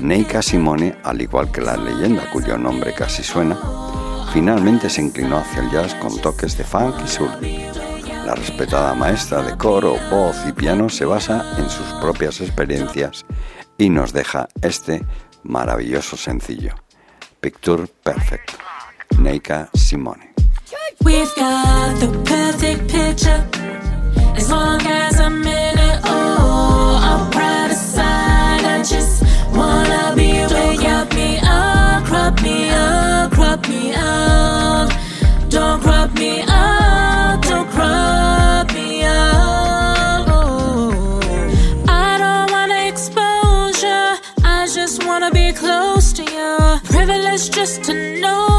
Neika 0.00 0.42
Simone, 0.42 0.96
al 1.04 1.22
igual 1.22 1.52
que 1.52 1.60
la 1.60 1.76
leyenda 1.76 2.28
cuyo 2.32 2.58
nombre 2.58 2.92
casi 2.94 3.22
suena, 3.22 3.56
finalmente 4.32 4.90
se 4.90 5.02
inclinó 5.02 5.36
hacia 5.38 5.62
el 5.62 5.70
jazz 5.70 5.94
con 5.94 6.20
toques 6.20 6.58
de 6.58 6.64
funk 6.64 6.96
y 7.04 7.06
soul. 7.06 7.30
La 8.26 8.34
respetada 8.34 8.92
maestra 8.96 9.40
de 9.40 9.56
coro, 9.56 9.94
voz 10.10 10.36
y 10.48 10.52
piano 10.52 10.88
se 10.88 11.04
basa 11.04 11.44
en 11.58 11.70
sus 11.70 11.86
propias 12.00 12.40
experiencias 12.40 13.24
y 13.78 13.88
nos 13.88 14.12
deja 14.12 14.48
este 14.60 15.06
maravilloso 15.44 16.16
sencillo, 16.16 16.74
Picture 17.40 17.86
Perfect, 18.02 18.50
Neika 19.20 19.70
Simone. 19.74 20.31
We've 21.04 21.34
got 21.34 21.98
the 21.98 22.08
perfect 22.24 22.88
picture. 22.88 23.44
As 24.36 24.48
long 24.50 24.80
as 24.86 25.18
I'm 25.18 25.42
in 25.42 25.78
it, 25.78 26.00
oh, 26.04 27.28
proud 27.32 27.70
aside. 27.72 28.64
I 28.64 28.82
just 28.84 29.22
wanna 29.50 30.14
be 30.14 30.30
where 30.52 30.72
you 30.74 30.98
me 31.16 31.38
up, 31.42 32.04
crop 32.04 32.40
me 32.42 32.70
up, 32.70 33.32
crop 33.32 33.68
me 33.68 33.92
up. 33.94 34.92
Don't 35.48 35.80
crop 35.82 36.12
me 36.14 36.44
up, 36.46 37.42
don't 37.42 37.68
crop 37.70 38.72
me 38.72 39.02
up. 39.02 40.26
Oh, 40.28 41.20
I 41.88 42.18
don't 42.22 42.50
want 42.52 42.72
exposure. 42.88 44.18
I 44.44 44.68
just 44.72 45.04
wanna 45.04 45.32
be 45.32 45.52
close 45.52 46.12
to 46.12 46.22
you. 46.22 46.80
Privilege 46.90 47.50
just 47.50 47.82
to 47.84 48.20
know 48.20 48.51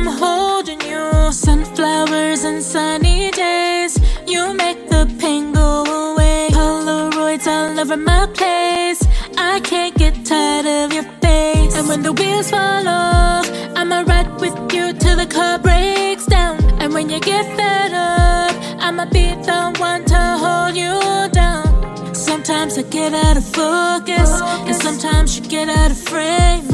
I'm 0.00 0.06
holding 0.06 0.80
you. 0.80 1.30
Sunflowers 1.30 2.44
and 2.44 2.62
sunny 2.62 3.30
days. 3.32 3.98
You 4.26 4.54
make 4.54 4.88
the 4.88 5.04
pain 5.20 5.52
go 5.52 5.84
away. 5.84 6.48
Polaroids 6.52 7.46
all 7.46 7.78
over 7.78 7.98
my 7.98 8.26
place. 8.32 9.06
I 9.36 9.60
can't 9.60 9.94
get 9.94 10.24
tired 10.24 10.64
of 10.64 10.94
your 10.94 11.02
face. 11.20 11.76
And 11.76 11.86
when 11.86 12.02
the 12.02 12.14
wheels 12.14 12.50
fall 12.50 12.88
off, 12.88 13.46
I'ma 13.76 14.04
ride 14.06 14.40
with 14.40 14.56
you 14.72 14.94
till 14.94 15.16
the 15.16 15.26
car 15.26 15.58
breaks 15.58 16.24
down. 16.24 16.56
And 16.80 16.94
when 16.94 17.10
you 17.10 17.20
get 17.20 17.44
fed 17.54 17.92
up, 17.92 18.56
I'ma 18.80 19.04
be 19.04 19.34
the 19.48 19.76
one 19.76 20.06
to 20.06 20.20
hold 20.42 20.76
you 20.76 20.96
down. 21.30 22.14
Sometimes 22.14 22.78
I 22.78 22.84
get 22.84 23.12
out 23.12 23.36
of 23.36 23.44
focus, 23.44 24.30
and 24.66 24.76
sometimes 24.76 25.38
you 25.38 25.44
get 25.44 25.68
out 25.68 25.90
of 25.90 25.98
frame. 25.98 26.66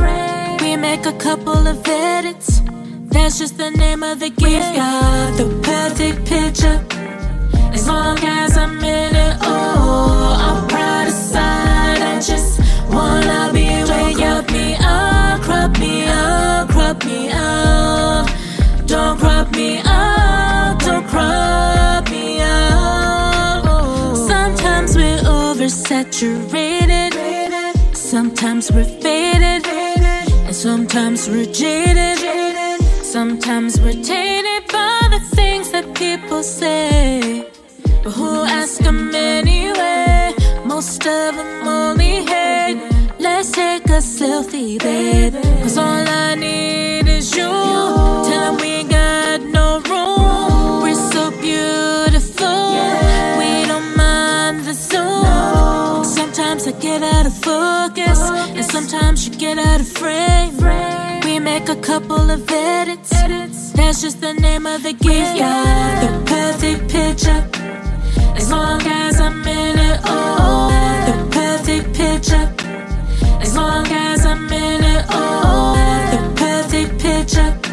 We 0.61 0.77
make 0.77 1.07
a 1.07 1.13
couple 1.19 1.67
of 1.67 1.83
edits. 1.89 2.63
That's 3.17 3.39
just 3.39 3.57
the 3.57 3.71
name 3.71 4.03
of 4.03 4.21
the 4.21 4.29
game. 4.29 4.61
We've 4.61 4.77
got 4.77 5.37
the 5.37 5.47
perfect 5.63 6.27
picture. 6.27 6.85
As 7.73 7.89
long 7.89 8.19
as 8.21 8.57
I'm 8.57 8.79
in 8.79 9.17
it, 9.17 9.37
oh, 9.41 10.37
I'm 10.47 10.69
proud 10.69 11.09
aside. 11.09 12.03
I 12.13 12.21
just 12.21 12.61
wanna 12.89 13.51
be 13.55 13.67
where 13.89 14.11
you 14.11 14.43
me 14.53 14.77
up, 14.79 15.41
crop 15.43 15.79
me 15.81 16.05
up, 16.07 16.69
crop 16.69 17.05
me 17.05 17.31
up. 17.33 18.29
Don't 18.87 19.19
crop 19.19 19.51
me 19.57 19.81
up, 19.85 20.79
don't 20.81 21.07
crop 21.09 22.09
me 22.11 22.41
up. 22.43 23.65
Sometimes 24.17 24.95
we're 24.95 25.23
oversaturated, 25.41 27.15
sometimes 27.97 28.71
we're 28.71 28.85
faded, 28.85 29.67
and 29.67 30.55
sometimes 30.55 31.29
we're 31.29 31.47
jaded. 31.47 32.76
Sometimes 33.13 33.81
we're 33.81 34.03
tainted 34.03 34.67
by 34.73 35.09
the 35.13 35.21
things 35.37 35.71
that 35.71 35.95
people 35.95 36.43
say. 36.43 37.49
But 38.03 38.11
who 38.11 38.43
ask 38.43 38.81
them 38.81 39.15
anyway? 39.15 40.35
Most 40.65 41.07
of 41.07 41.37
them 41.37 41.69
only 41.69 42.25
hate. 42.27 42.79
Let's 43.21 43.53
take 43.53 43.85
a 43.87 44.03
selfie, 44.03 44.81
babe. 44.81 45.35
Cause 45.63 45.79
all 45.79 46.05
I 46.27 46.35
need 46.35 47.07
is 47.09 47.35
you. 47.37 47.45
Tell 47.45 48.43
them 48.47 48.57
we 48.57 48.83
got 48.83 48.96
get 56.99 57.15
out 57.15 57.27
of 57.27 57.35
focus. 57.35 58.21
And 58.57 58.65
sometimes 58.65 59.29
you 59.29 59.35
get 59.37 59.59
out 59.59 59.81
of 59.81 59.89
frame. 59.89 60.57
We 61.25 61.39
make 61.39 61.69
a 61.69 61.77
couple 61.77 62.31
of 62.31 62.51
edits. 62.51 63.11
That's 63.73 64.01
just 64.03 64.21
the 64.21 64.33
name 64.35 64.67
of 64.67 64.83
the 64.83 64.93
game. 64.93 65.39
Got 65.39 66.01
the 66.05 66.13
perfect 66.33 66.91
picture. 66.91 67.43
As 68.35 68.51
long 68.51 68.81
as 68.83 69.21
I'm 69.21 69.47
in 69.47 69.79
it, 69.79 70.01
oh, 70.05 70.71
the 71.09 71.17
perfect 71.31 71.95
picture. 71.95 72.47
As 73.41 73.55
long 73.55 73.87
as 73.89 74.25
I'm 74.25 74.53
in 74.53 74.85
it, 74.85 75.05
oh, 75.11 75.75
the 76.13 76.21
perfect 76.43 77.01
picture. 77.01 77.66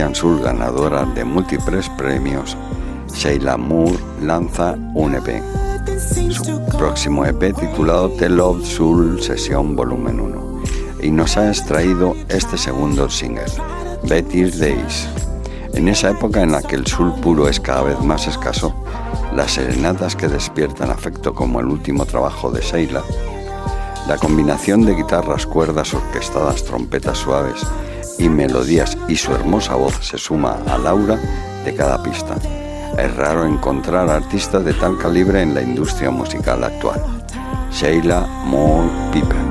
anuncian 0.00 0.14
sus 0.14 0.40
ganadoras 0.42 1.14
de 1.14 1.24
múltiples 1.24 1.88
premios, 1.90 2.56
Sheila 3.12 3.56
Moore 3.56 3.98
lanza 4.22 4.74
un 4.94 5.14
EP. 5.14 5.42
Su 6.30 6.64
próximo 6.78 7.26
EP 7.26 7.54
titulado 7.54 8.08
The 8.10 8.30
Love 8.30 8.64
Soul 8.64 9.22
Sesión 9.22 9.76
Volumen 9.76 10.20
1. 10.20 10.62
Y 11.02 11.10
nos 11.10 11.36
ha 11.36 11.48
extraído 11.48 12.14
este 12.28 12.56
segundo 12.56 13.10
single, 13.10 13.44
Betty's 14.04 14.58
Days. 14.58 15.08
En 15.74 15.88
esa 15.88 16.10
época 16.10 16.42
en 16.42 16.52
la 16.52 16.62
que 16.62 16.76
el 16.76 16.86
soul 16.86 17.12
puro 17.20 17.48
es 17.48 17.60
cada 17.60 17.82
vez 17.82 18.00
más 18.00 18.26
escaso, 18.26 18.74
las 19.34 19.52
serenatas 19.52 20.16
que 20.16 20.28
despiertan 20.28 20.90
afecto 20.90 21.34
como 21.34 21.60
el 21.60 21.66
último 21.66 22.06
trabajo 22.06 22.50
de 22.50 22.62
Sheila, 22.62 23.02
la 24.08 24.16
combinación 24.16 24.86
de 24.86 24.94
guitarras, 24.94 25.46
cuerdas 25.46 25.92
orquestadas, 25.92 26.64
trompetas 26.64 27.18
suaves 27.18 27.66
y 28.20 28.28
melodías 28.28 28.96
y 29.08 29.16
su 29.16 29.32
hermosa 29.32 29.74
voz 29.74 29.94
se 30.02 30.18
suma 30.18 30.58
al 30.68 30.86
aura 30.86 31.18
de 31.64 31.74
cada 31.74 32.02
pista. 32.02 32.36
Es 32.98 33.16
raro 33.16 33.46
encontrar 33.46 34.10
artistas 34.10 34.64
de 34.64 34.74
tal 34.74 34.98
calibre 34.98 35.40
en 35.42 35.54
la 35.54 35.62
industria 35.62 36.10
musical 36.10 36.62
actual. 36.62 37.00
Sheila 37.72 38.26
Moore 38.44 38.90
Pippen. 39.12 39.50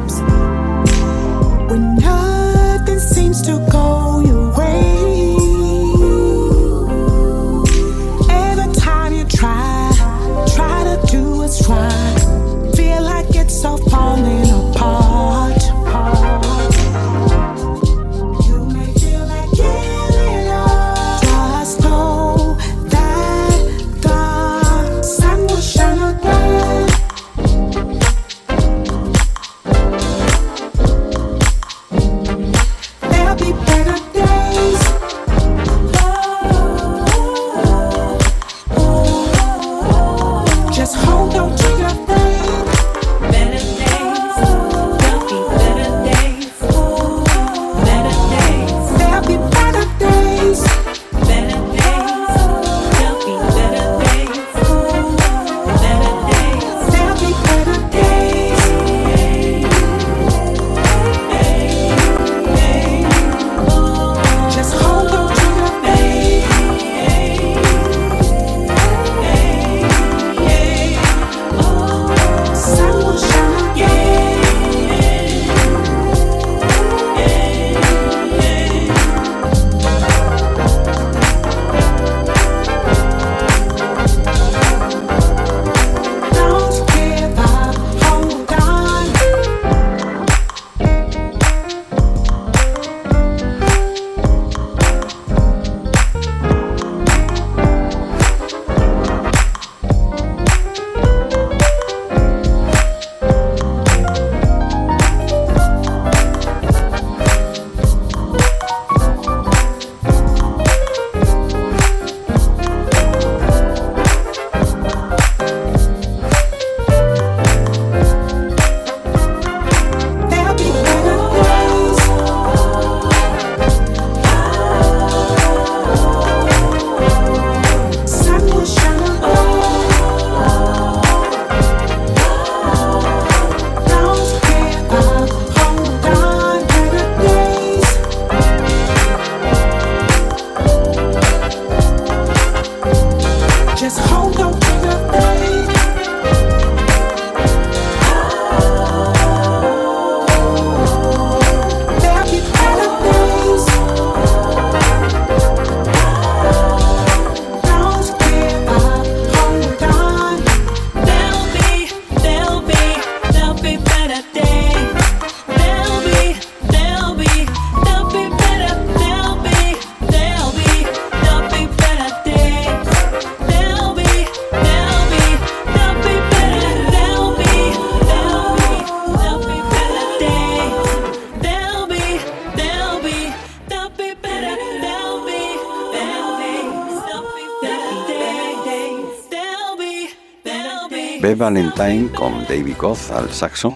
Valentine 191.49 192.11
con 192.11 192.43
David 192.47 192.75
Goth 192.77 193.09
al 193.11 193.31
saxo 193.31 193.75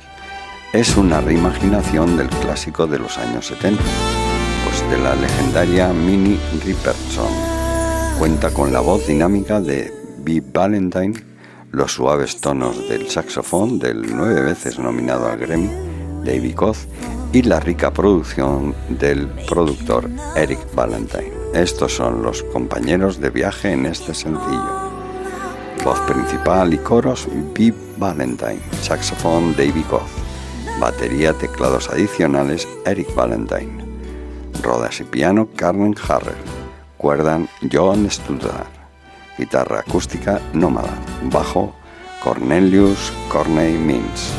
es 0.74 0.96
una 0.96 1.22
reimaginación 1.22 2.16
del 2.18 2.30
clásico 2.30 2.86
de 2.86 3.00
los 3.00 3.18
años 3.18 3.48
70, 3.48 3.82
pues 4.64 4.92
de 4.92 5.00
la 5.00 5.16
legendaria 5.16 5.92
Minnie 5.92 6.38
Riperson. 6.64 7.34
Cuenta 8.20 8.52
con 8.52 8.72
la 8.72 8.80
voz 8.80 9.08
dinámica 9.08 9.60
de 9.60 9.92
B. 10.20 10.44
Valentine, 10.54 11.16
los 11.72 11.94
suaves 11.94 12.40
tonos 12.40 12.78
del 12.88 13.10
saxofón 13.10 13.80
del 13.80 14.16
nueve 14.16 14.42
veces 14.42 14.78
nominado 14.78 15.28
al 15.28 15.40
Grammy, 15.40 15.72
David 16.24 16.56
Goth, 16.56 16.86
y 17.32 17.42
la 17.42 17.60
rica 17.60 17.92
producción 17.92 18.76
del 18.88 19.28
productor 19.50 20.12
Eric 20.36 20.60
Valentine. 20.76 21.32
Estos 21.56 21.96
son 21.96 22.22
los 22.22 22.44
compañeros 22.44 23.20
de 23.20 23.32
viaje 23.32 23.72
en 23.72 23.88
este 23.88 24.14
sencillo. 24.14 24.83
Voz 25.84 26.00
principal 26.02 26.74
y 26.74 26.78
coros, 26.78 27.28
Bib 27.54 27.76
Valentine. 27.98 28.62
Saxofón, 28.82 29.54
David 29.58 29.84
Goth. 29.92 30.08
Batería, 30.80 31.34
teclados 31.34 31.90
adicionales, 31.90 32.66
Eric 32.86 33.14
Valentine. 33.14 33.84
Rodas 34.62 35.02
y 35.02 35.04
piano, 35.04 35.50
Carmen 35.58 35.94
Harrell. 36.08 36.38
Cuerdan, 36.98 37.50
Joan 37.70 38.10
Studar. 38.10 38.66
Guitarra 39.38 39.80
acústica, 39.80 40.40
Nómada. 40.54 40.98
Bajo, 41.24 41.76
Cornelius 42.24 43.12
Corney 43.30 43.74
Mintz. 43.74 44.32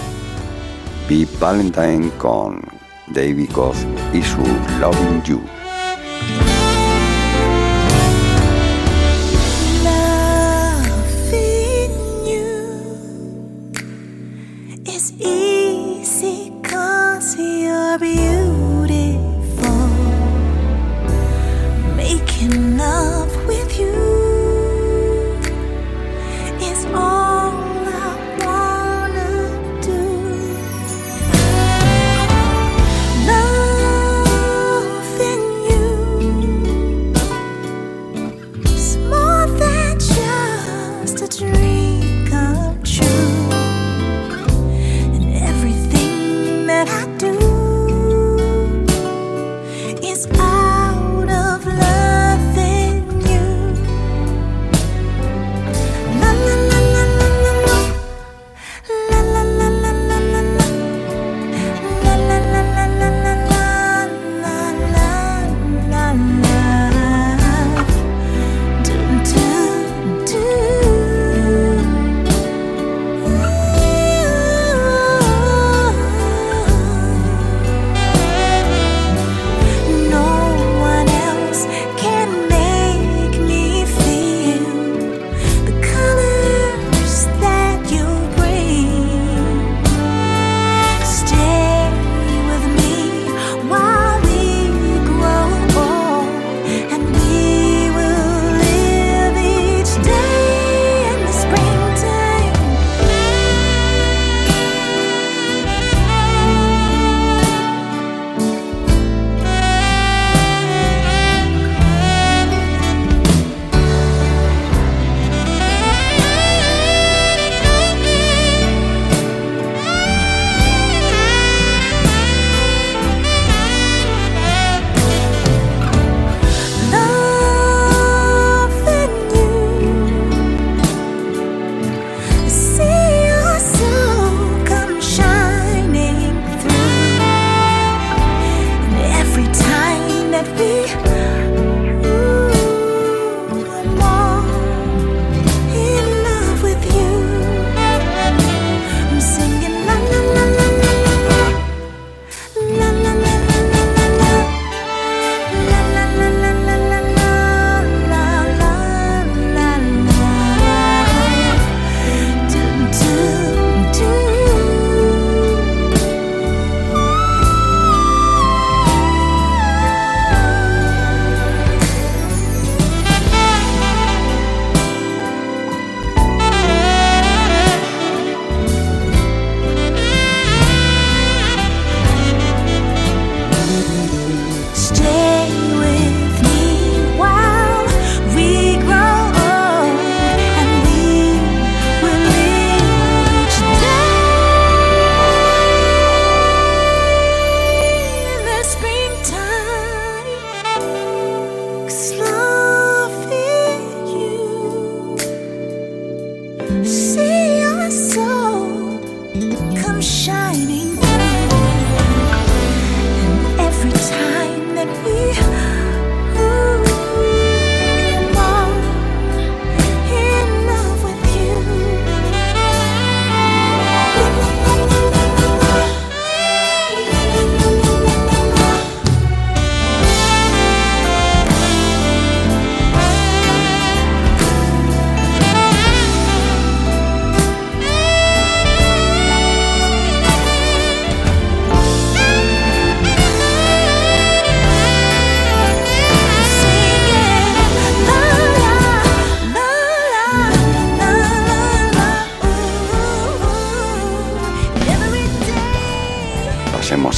Bib 1.11 1.29
Valentine 1.39 2.11
con 2.17 2.63
David 3.09 3.51
Goth 3.53 3.85
y 4.15 4.23
su 4.23 4.41
Loving 4.81 5.23
You. 5.25 5.54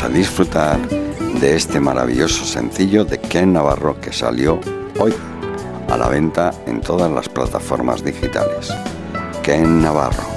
A 0.07 0.09
disfrutar 0.09 0.79
de 1.41 1.57
este 1.57 1.81
maravilloso 1.81 2.45
sencillo 2.45 3.05
de 3.05 3.19
Ken 3.19 3.53
Navarro 3.53 4.01
que 4.01 4.13
salió 4.13 4.61
hoy 5.01 5.13
a 5.91 5.97
la 5.97 6.09
venta 6.09 6.55
en 6.67 6.81
todas 6.81 7.11
las 7.11 7.29
plataformas 7.29 8.05
digitales. 8.05 8.73
Ken 9.43 9.83
Navarro. 9.83 10.36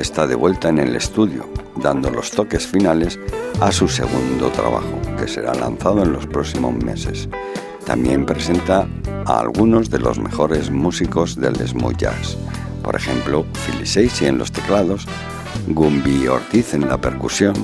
Está 0.00 0.26
de 0.26 0.34
vuelta 0.34 0.68
en 0.68 0.78
el 0.78 0.96
estudio, 0.96 1.46
dando 1.76 2.10
los 2.10 2.30
toques 2.30 2.66
finales 2.66 3.18
a 3.60 3.70
su 3.70 3.88
segundo 3.88 4.48
trabajo, 4.50 4.98
que 5.18 5.28
será 5.28 5.54
lanzado 5.54 6.02
en 6.02 6.12
los 6.12 6.26
próximos 6.26 6.74
meses. 6.82 7.28
También 7.84 8.24
presenta 8.24 8.88
a 9.26 9.40
algunos 9.40 9.90
de 9.90 9.98
los 9.98 10.18
mejores 10.18 10.70
músicos 10.70 11.36
del 11.36 11.56
smooth 11.56 11.96
jazz, 11.96 12.36
por 12.82 12.96
ejemplo, 12.96 13.44
Philly 13.64 13.86
Seisi 13.86 14.26
en 14.26 14.38
los 14.38 14.50
teclados, 14.50 15.06
Gumby 15.68 16.28
Ortiz 16.28 16.74
en 16.74 16.88
la 16.88 16.98
percusión, 16.98 17.54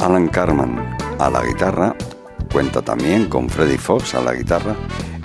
Alan 0.00 0.28
Carman 0.28 0.96
a 1.18 1.30
la 1.30 1.44
guitarra, 1.44 1.94
cuenta 2.52 2.80
también 2.82 3.26
con 3.28 3.48
Freddie 3.48 3.78
Fox 3.78 4.14
a 4.14 4.22
la 4.22 4.34
guitarra 4.34 4.74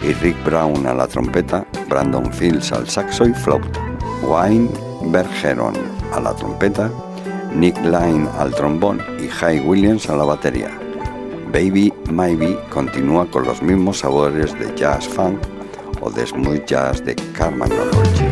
y 0.02 0.14
Rick 0.14 0.44
Brown 0.44 0.86
a 0.86 0.94
la 0.94 1.08
trompeta, 1.08 1.66
Brandon 1.88 2.32
Fields 2.32 2.72
al 2.72 2.90
saxo 2.90 3.26
y 3.26 3.34
flauta, 3.34 3.80
Wayne 4.24 4.70
Bergeron 5.06 5.89
a 6.20 6.22
la 6.22 6.36
trompeta, 6.36 6.91
Nick 7.56 7.78
Line 7.78 8.28
al 8.38 8.54
trombón 8.54 9.02
y 9.20 9.28
Jay 9.28 9.60
Williams 9.60 10.10
a 10.10 10.16
la 10.16 10.26
batería. 10.26 10.70
Baby 11.52 11.91
Maybe 12.12 12.58
continúa 12.70 13.26
con 13.26 13.46
los 13.46 13.62
mismos 13.62 14.00
sabores 14.00 14.54
de 14.60 14.74
jazz 14.76 15.08
funk 15.08 15.40
o 16.02 16.12
de 16.12 16.28
smooth 16.28 16.66
jazz 16.66 17.04
de 17.04 17.16
Carmanology. 17.34 18.26
El 18.26 18.29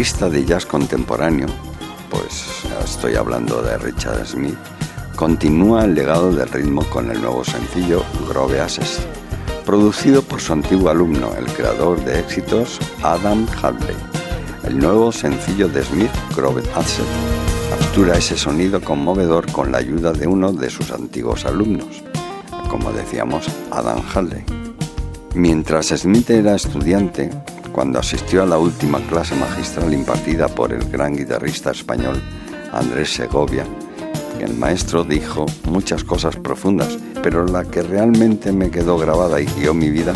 guitarrista 0.00 0.30
de 0.30 0.46
jazz 0.46 0.64
contemporáneo, 0.64 1.46
pues 2.08 2.64
estoy 2.82 3.16
hablando 3.16 3.60
de 3.60 3.76
Richard 3.76 4.26
Smith, 4.26 4.56
continúa 5.14 5.84
el 5.84 5.94
legado 5.94 6.32
del 6.32 6.48
ritmo 6.48 6.82
con 6.88 7.10
el 7.10 7.20
nuevo 7.20 7.44
sencillo 7.44 8.02
Grove 8.26 8.62
Access, 8.62 9.00
producido 9.66 10.22
por 10.22 10.40
su 10.40 10.54
antiguo 10.54 10.88
alumno, 10.88 11.34
el 11.36 11.44
creador 11.52 12.02
de 12.02 12.18
éxitos 12.18 12.78
Adam 13.02 13.46
Hadley. 13.62 13.94
El 14.64 14.78
nuevo 14.78 15.12
sencillo 15.12 15.68
de 15.68 15.84
Smith, 15.84 16.12
Grove 16.34 16.62
Access, 16.74 17.04
captura 17.68 18.16
ese 18.16 18.38
sonido 18.38 18.80
conmovedor 18.80 19.52
con 19.52 19.70
la 19.70 19.78
ayuda 19.78 20.12
de 20.12 20.26
uno 20.26 20.50
de 20.50 20.70
sus 20.70 20.92
antiguos 20.92 21.44
alumnos, 21.44 22.02
como 22.70 22.90
decíamos, 22.92 23.48
Adam 23.70 24.00
Hadley. 24.14 24.46
Mientras 25.34 25.88
Smith 25.88 26.30
era 26.30 26.54
estudiante, 26.54 27.30
cuando 27.80 27.98
asistió 27.98 28.42
a 28.42 28.46
la 28.46 28.58
última 28.58 29.00
clase 29.06 29.34
magistral 29.34 29.94
impartida 29.94 30.48
por 30.48 30.70
el 30.70 30.84
gran 30.90 31.16
guitarrista 31.16 31.70
español 31.70 32.22
Andrés 32.74 33.14
Segovia, 33.14 33.64
el 34.38 34.52
maestro 34.52 35.02
dijo 35.02 35.46
muchas 35.64 36.04
cosas 36.04 36.36
profundas, 36.36 36.98
pero 37.22 37.46
la 37.46 37.64
que 37.64 37.80
realmente 37.80 38.52
me 38.52 38.70
quedó 38.70 38.98
grabada 38.98 39.40
y 39.40 39.46
guió 39.46 39.72
mi 39.72 39.88
vida 39.88 40.12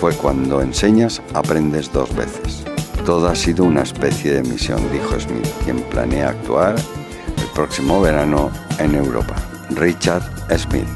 fue 0.00 0.14
cuando 0.14 0.62
enseñas 0.62 1.20
aprendes 1.34 1.92
dos 1.92 2.14
veces. 2.14 2.62
Todo 3.04 3.26
ha 3.26 3.34
sido 3.34 3.64
una 3.64 3.82
especie 3.82 4.34
de 4.34 4.44
misión, 4.44 4.80
dijo 4.92 5.18
Smith, 5.18 5.48
quien 5.64 5.80
planea 5.90 6.28
actuar 6.28 6.76
el 6.76 7.48
próximo 7.56 8.00
verano 8.00 8.52
en 8.78 8.94
Europa. 8.94 9.34
Richard 9.70 10.22
Smith, 10.56 10.86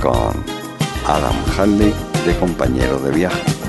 con 0.00 0.32
Adam 1.06 1.36
Hadley 1.58 1.92
de 2.24 2.34
compañero 2.38 2.98
de 3.00 3.10
viaje. 3.10 3.59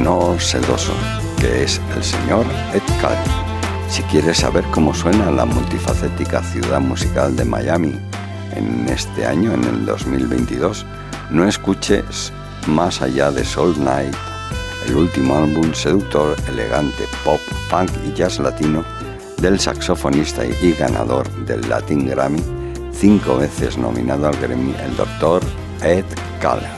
Tenor 0.00 0.40
sedoso 0.40 0.94
que 1.38 1.64
es 1.64 1.78
el 1.94 2.02
señor 2.02 2.46
Ed 2.72 2.80
Cuddy. 3.02 3.90
Si 3.90 4.02
quieres 4.04 4.38
saber 4.38 4.64
cómo 4.70 4.94
suena 4.94 5.30
la 5.30 5.44
multifacética 5.44 6.42
ciudad 6.42 6.80
musical 6.80 7.36
de 7.36 7.44
Miami 7.44 8.00
en 8.56 8.88
este 8.88 9.26
año, 9.26 9.52
en 9.52 9.62
el 9.64 9.84
2022, 9.84 10.86
no 11.28 11.46
escuches 11.46 12.32
más 12.66 13.02
allá 13.02 13.30
de 13.30 13.44
Soul 13.44 13.74
Night, 13.84 14.14
el 14.86 14.96
último 14.96 15.36
álbum 15.36 15.74
seductor, 15.74 16.34
elegante, 16.48 17.04
pop, 17.22 17.40
funk 17.68 17.90
y 18.08 18.14
jazz 18.14 18.38
latino 18.38 18.82
del 19.36 19.60
saxofonista 19.60 20.46
y 20.46 20.72
ganador 20.72 21.28
del 21.44 21.68
Latin 21.68 22.08
Grammy, 22.08 22.42
cinco 22.90 23.36
veces 23.36 23.76
nominado 23.76 24.28
al 24.28 24.36
Grammy, 24.38 24.74
el 24.82 24.96
doctor 24.96 25.42
Ed 25.82 26.06
Calla, 26.40 26.72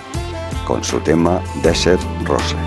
con 0.67 0.83
su 0.83 0.99
tema 0.99 1.41
Desert 1.63 2.03
Rose. 2.27 2.62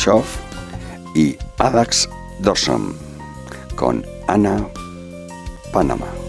Schoff 0.00 0.38
y 1.14 1.36
Adax 1.58 2.08
Dawson 2.40 2.96
con 3.76 4.02
Ana 4.28 4.66
Panama. 5.72 6.19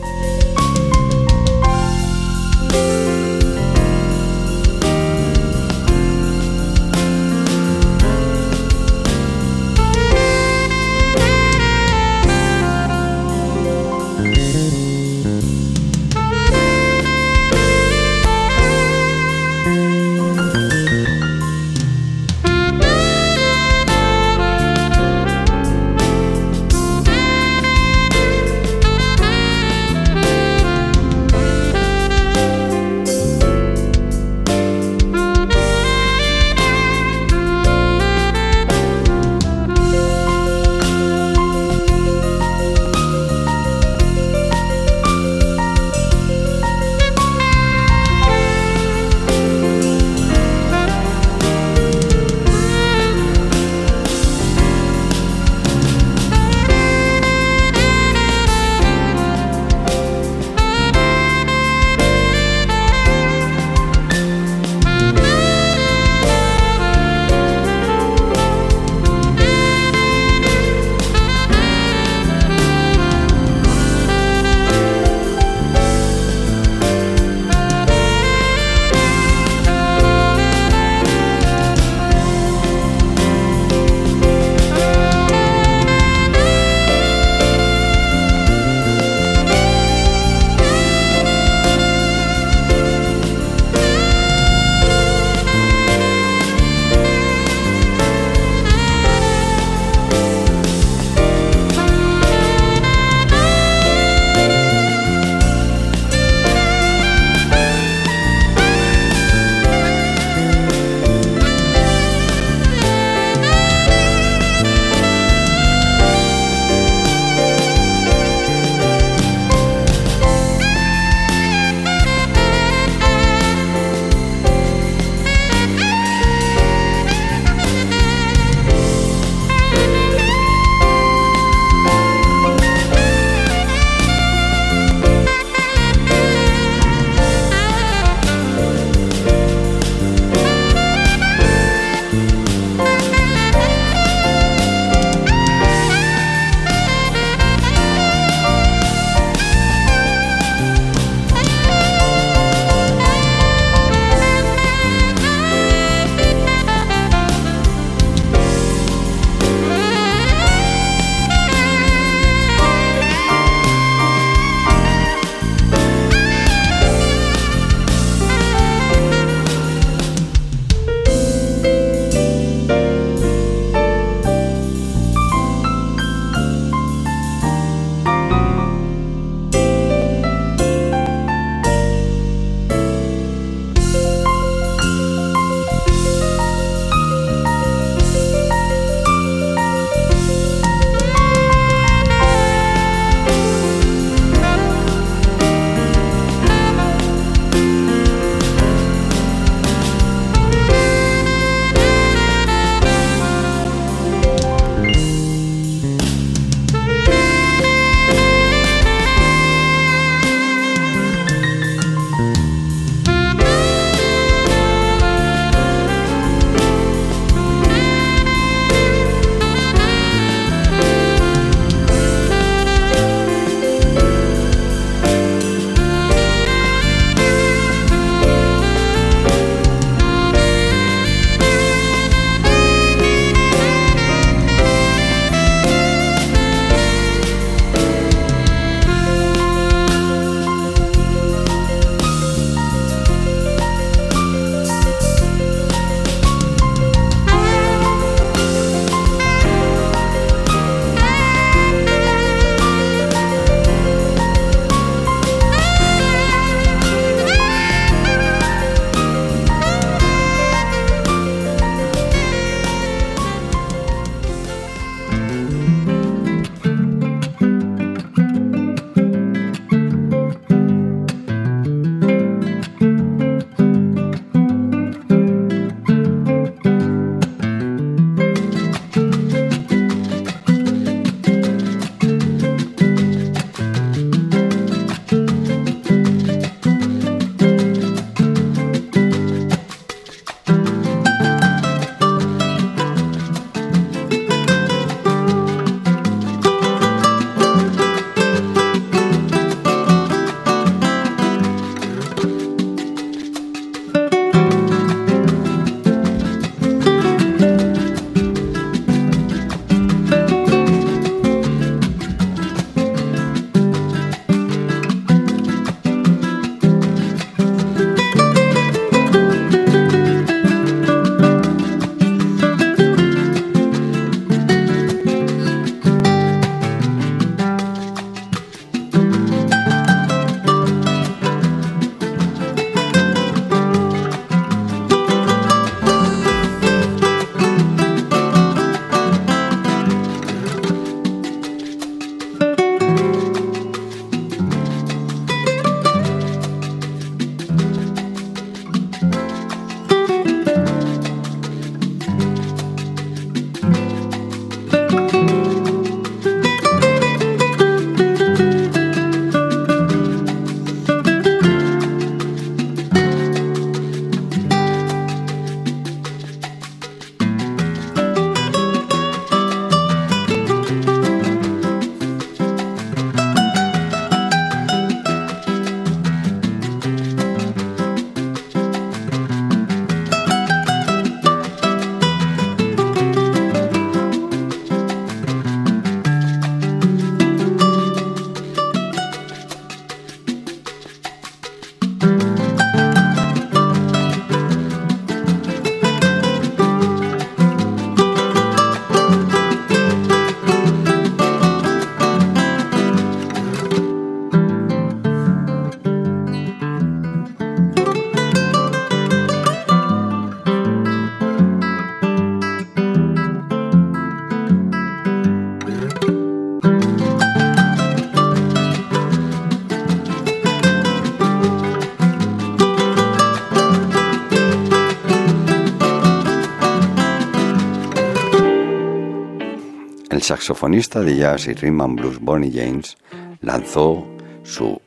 Saxofonista 430.31 431.01
de 431.01 431.17
jazz 431.17 431.45
y 431.47 431.53
rhythm 431.53 431.81
and 431.81 431.99
blues 431.99 432.17
Bonnie 432.21 432.53
James 432.53 432.95
lanzó 433.41 434.07
su 434.43 434.81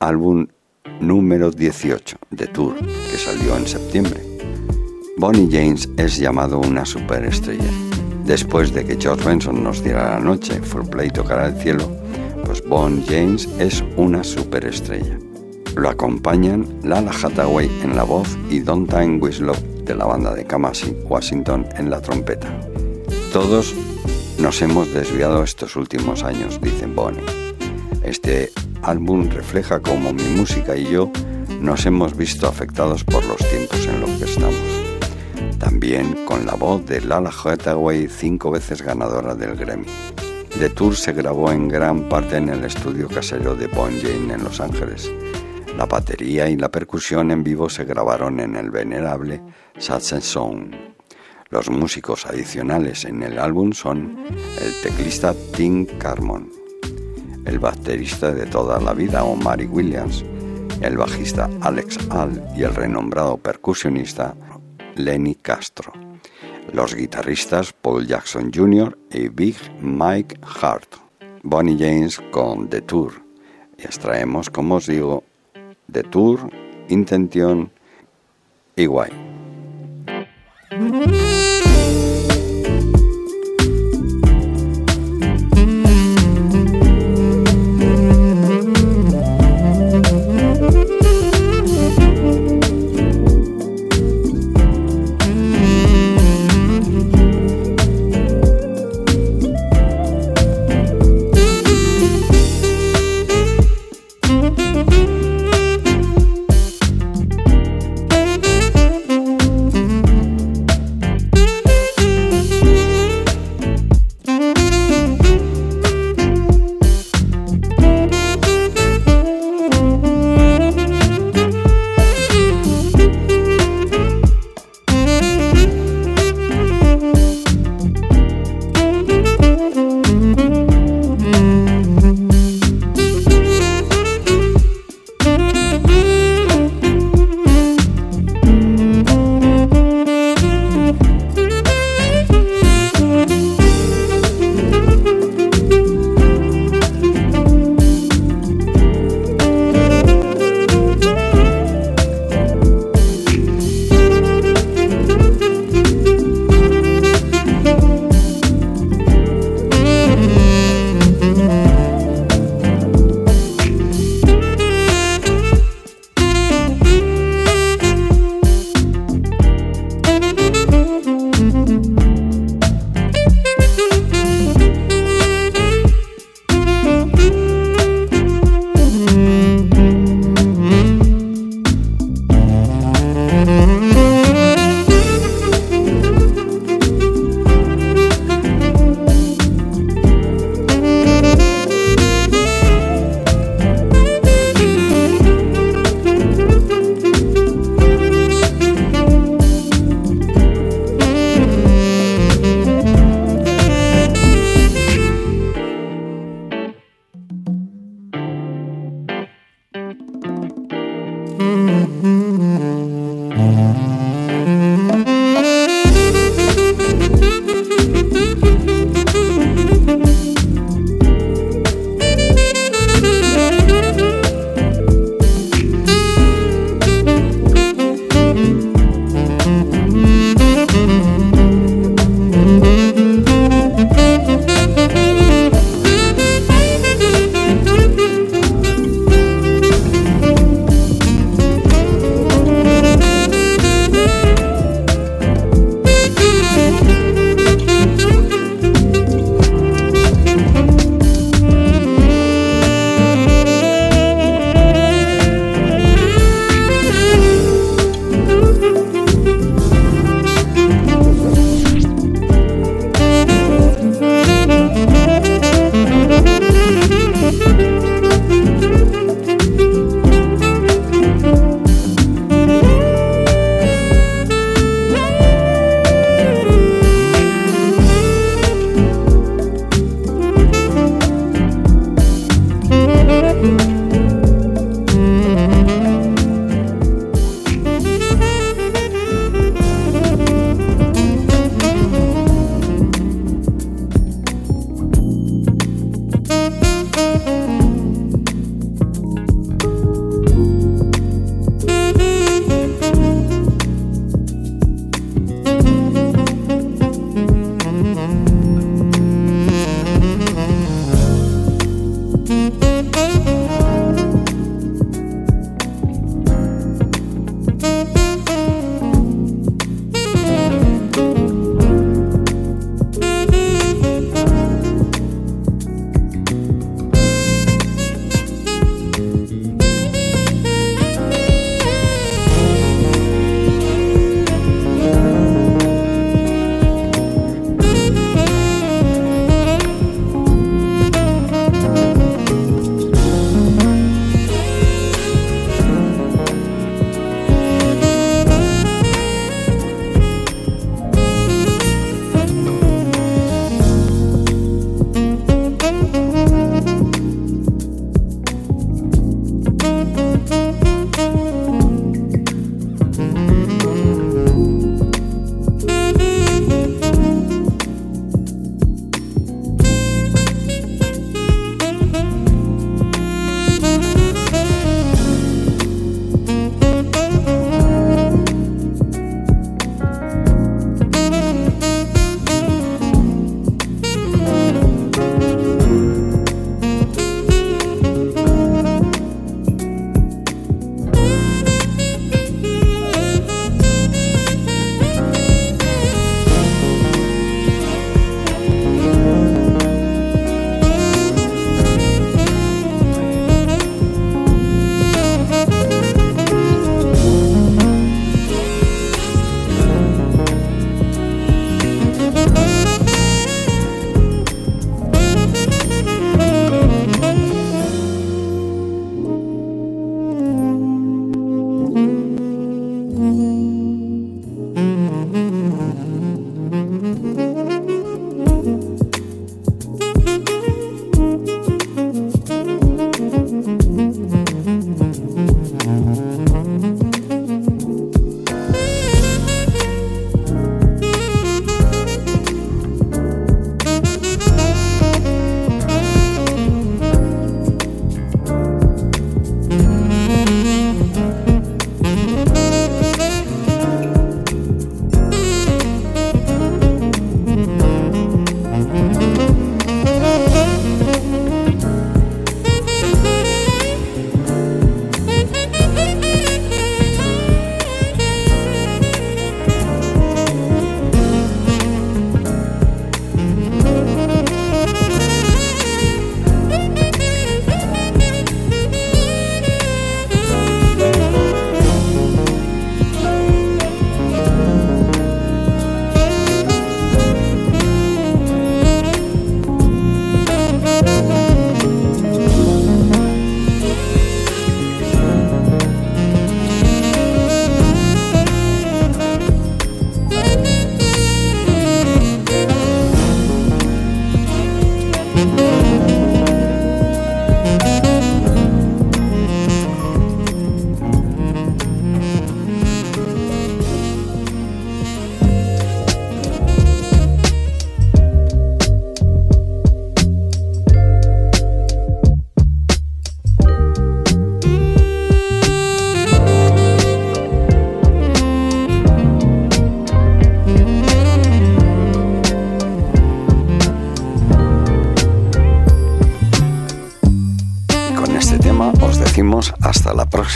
álbum 0.00 0.48
número 1.00 1.52
18 1.52 2.16
de 2.30 2.48
Tour, 2.48 2.74
que 3.08 3.16
salió 3.16 3.56
en 3.56 3.68
septiembre. 3.68 4.20
Bonnie 5.16 5.48
James 5.52 5.88
es 5.96 6.18
llamado 6.18 6.58
una 6.58 6.84
superestrella. 6.84 7.70
Después 8.24 8.74
de 8.74 8.84
que 8.84 8.96
George 9.00 9.24
Benson 9.24 9.62
nos 9.62 9.84
diera 9.84 10.16
la 10.16 10.18
noche, 10.18 10.60
Play 10.90 11.10
tocará 11.10 11.46
el 11.46 11.56
cielo, 11.62 11.88
pues 12.44 12.60
Bonnie 12.66 13.04
James 13.06 13.48
es 13.60 13.84
una 13.96 14.24
superestrella. 14.24 15.16
Lo 15.76 15.90
acompañan 15.90 16.66
Lala 16.82 17.12
Hathaway 17.12 17.70
en 17.84 17.94
la 17.94 18.02
voz 18.02 18.36
y 18.50 18.58
Don 18.58 18.84
Time 18.84 19.18
Winslow 19.18 19.54
de 19.84 19.94
la 19.94 20.06
banda 20.06 20.34
de 20.34 20.44
Kamasi 20.44 20.90
Washington 21.04 21.68
en 21.76 21.88
la 21.88 22.00
trompeta. 22.00 22.48
Todos 23.32 23.76
nos 24.38 24.62
hemos 24.62 24.92
desviado 24.92 25.42
estos 25.42 25.76
últimos 25.76 26.22
años, 26.22 26.60
dice 26.60 26.86
Bonnie. 26.86 27.24
Este 28.02 28.50
álbum 28.82 29.28
refleja 29.28 29.80
cómo 29.80 30.12
mi 30.12 30.22
música 30.22 30.76
y 30.76 30.88
yo 30.88 31.10
nos 31.60 31.84
hemos 31.86 32.16
visto 32.16 32.48
afectados 32.48 33.04
por 33.04 33.24
los 33.24 33.38
tiempos 33.38 33.86
en 33.86 34.00
los 34.00 34.10
que 34.10 34.24
estamos. 34.24 35.58
También 35.58 36.24
con 36.24 36.46
la 36.46 36.54
voz 36.54 36.86
de 36.86 37.00
Lala 37.00 37.30
Hathaway, 37.30 38.08
cinco 38.08 38.50
veces 38.50 38.82
ganadora 38.82 39.34
del 39.34 39.56
Grammy. 39.56 39.86
The 40.58 40.70
Tour 40.70 40.96
se 40.96 41.12
grabó 41.12 41.52
en 41.52 41.68
gran 41.68 42.08
parte 42.08 42.36
en 42.36 42.48
el 42.48 42.64
estudio 42.64 43.08
casero 43.08 43.54
de 43.54 43.66
Bon 43.66 43.92
Jane 44.00 44.34
en 44.34 44.44
Los 44.44 44.60
Ángeles. 44.60 45.10
La 45.76 45.86
batería 45.86 46.48
y 46.48 46.56
la 46.56 46.70
percusión 46.70 47.30
en 47.30 47.44
vivo 47.44 47.68
se 47.68 47.84
grabaron 47.84 48.40
en 48.40 48.56
el 48.56 48.70
venerable 48.70 49.42
Saxon 49.78 50.22
Sound. 50.22 50.97
Los 51.50 51.70
músicos 51.70 52.26
adicionales 52.26 53.06
en 53.06 53.22
el 53.22 53.38
álbum 53.38 53.72
son 53.72 54.18
el 54.60 54.82
teclista 54.82 55.34
Tim 55.56 55.86
Carmon, 55.98 56.50
el 57.46 57.58
baterista 57.58 58.32
de 58.32 58.44
toda 58.44 58.78
la 58.78 58.92
vida 58.92 59.24
Omari 59.24 59.64
Williams, 59.64 60.26
el 60.82 60.98
bajista 60.98 61.48
Alex 61.62 61.98
Al 62.10 62.52
y 62.54 62.64
el 62.64 62.74
renombrado 62.74 63.38
percusionista 63.38 64.34
Lenny 64.96 65.36
Castro, 65.36 65.90
los 66.74 66.94
guitarristas 66.94 67.72
Paul 67.72 68.06
Jackson 68.06 68.50
Jr. 68.54 68.98
y 69.10 69.28
Big 69.28 69.56
Mike 69.80 70.38
Hart, 70.60 70.96
Bonnie 71.42 71.78
James 71.78 72.20
con 72.30 72.68
The 72.68 72.82
Tour. 72.82 73.22
Y 73.78 73.84
extraemos, 73.84 74.50
como 74.50 74.74
os 74.74 74.86
digo, 74.86 75.24
The 75.90 76.02
Tour, 76.02 76.50
Intention 76.88 77.70
y 78.76 78.84
Guay. 78.84 79.10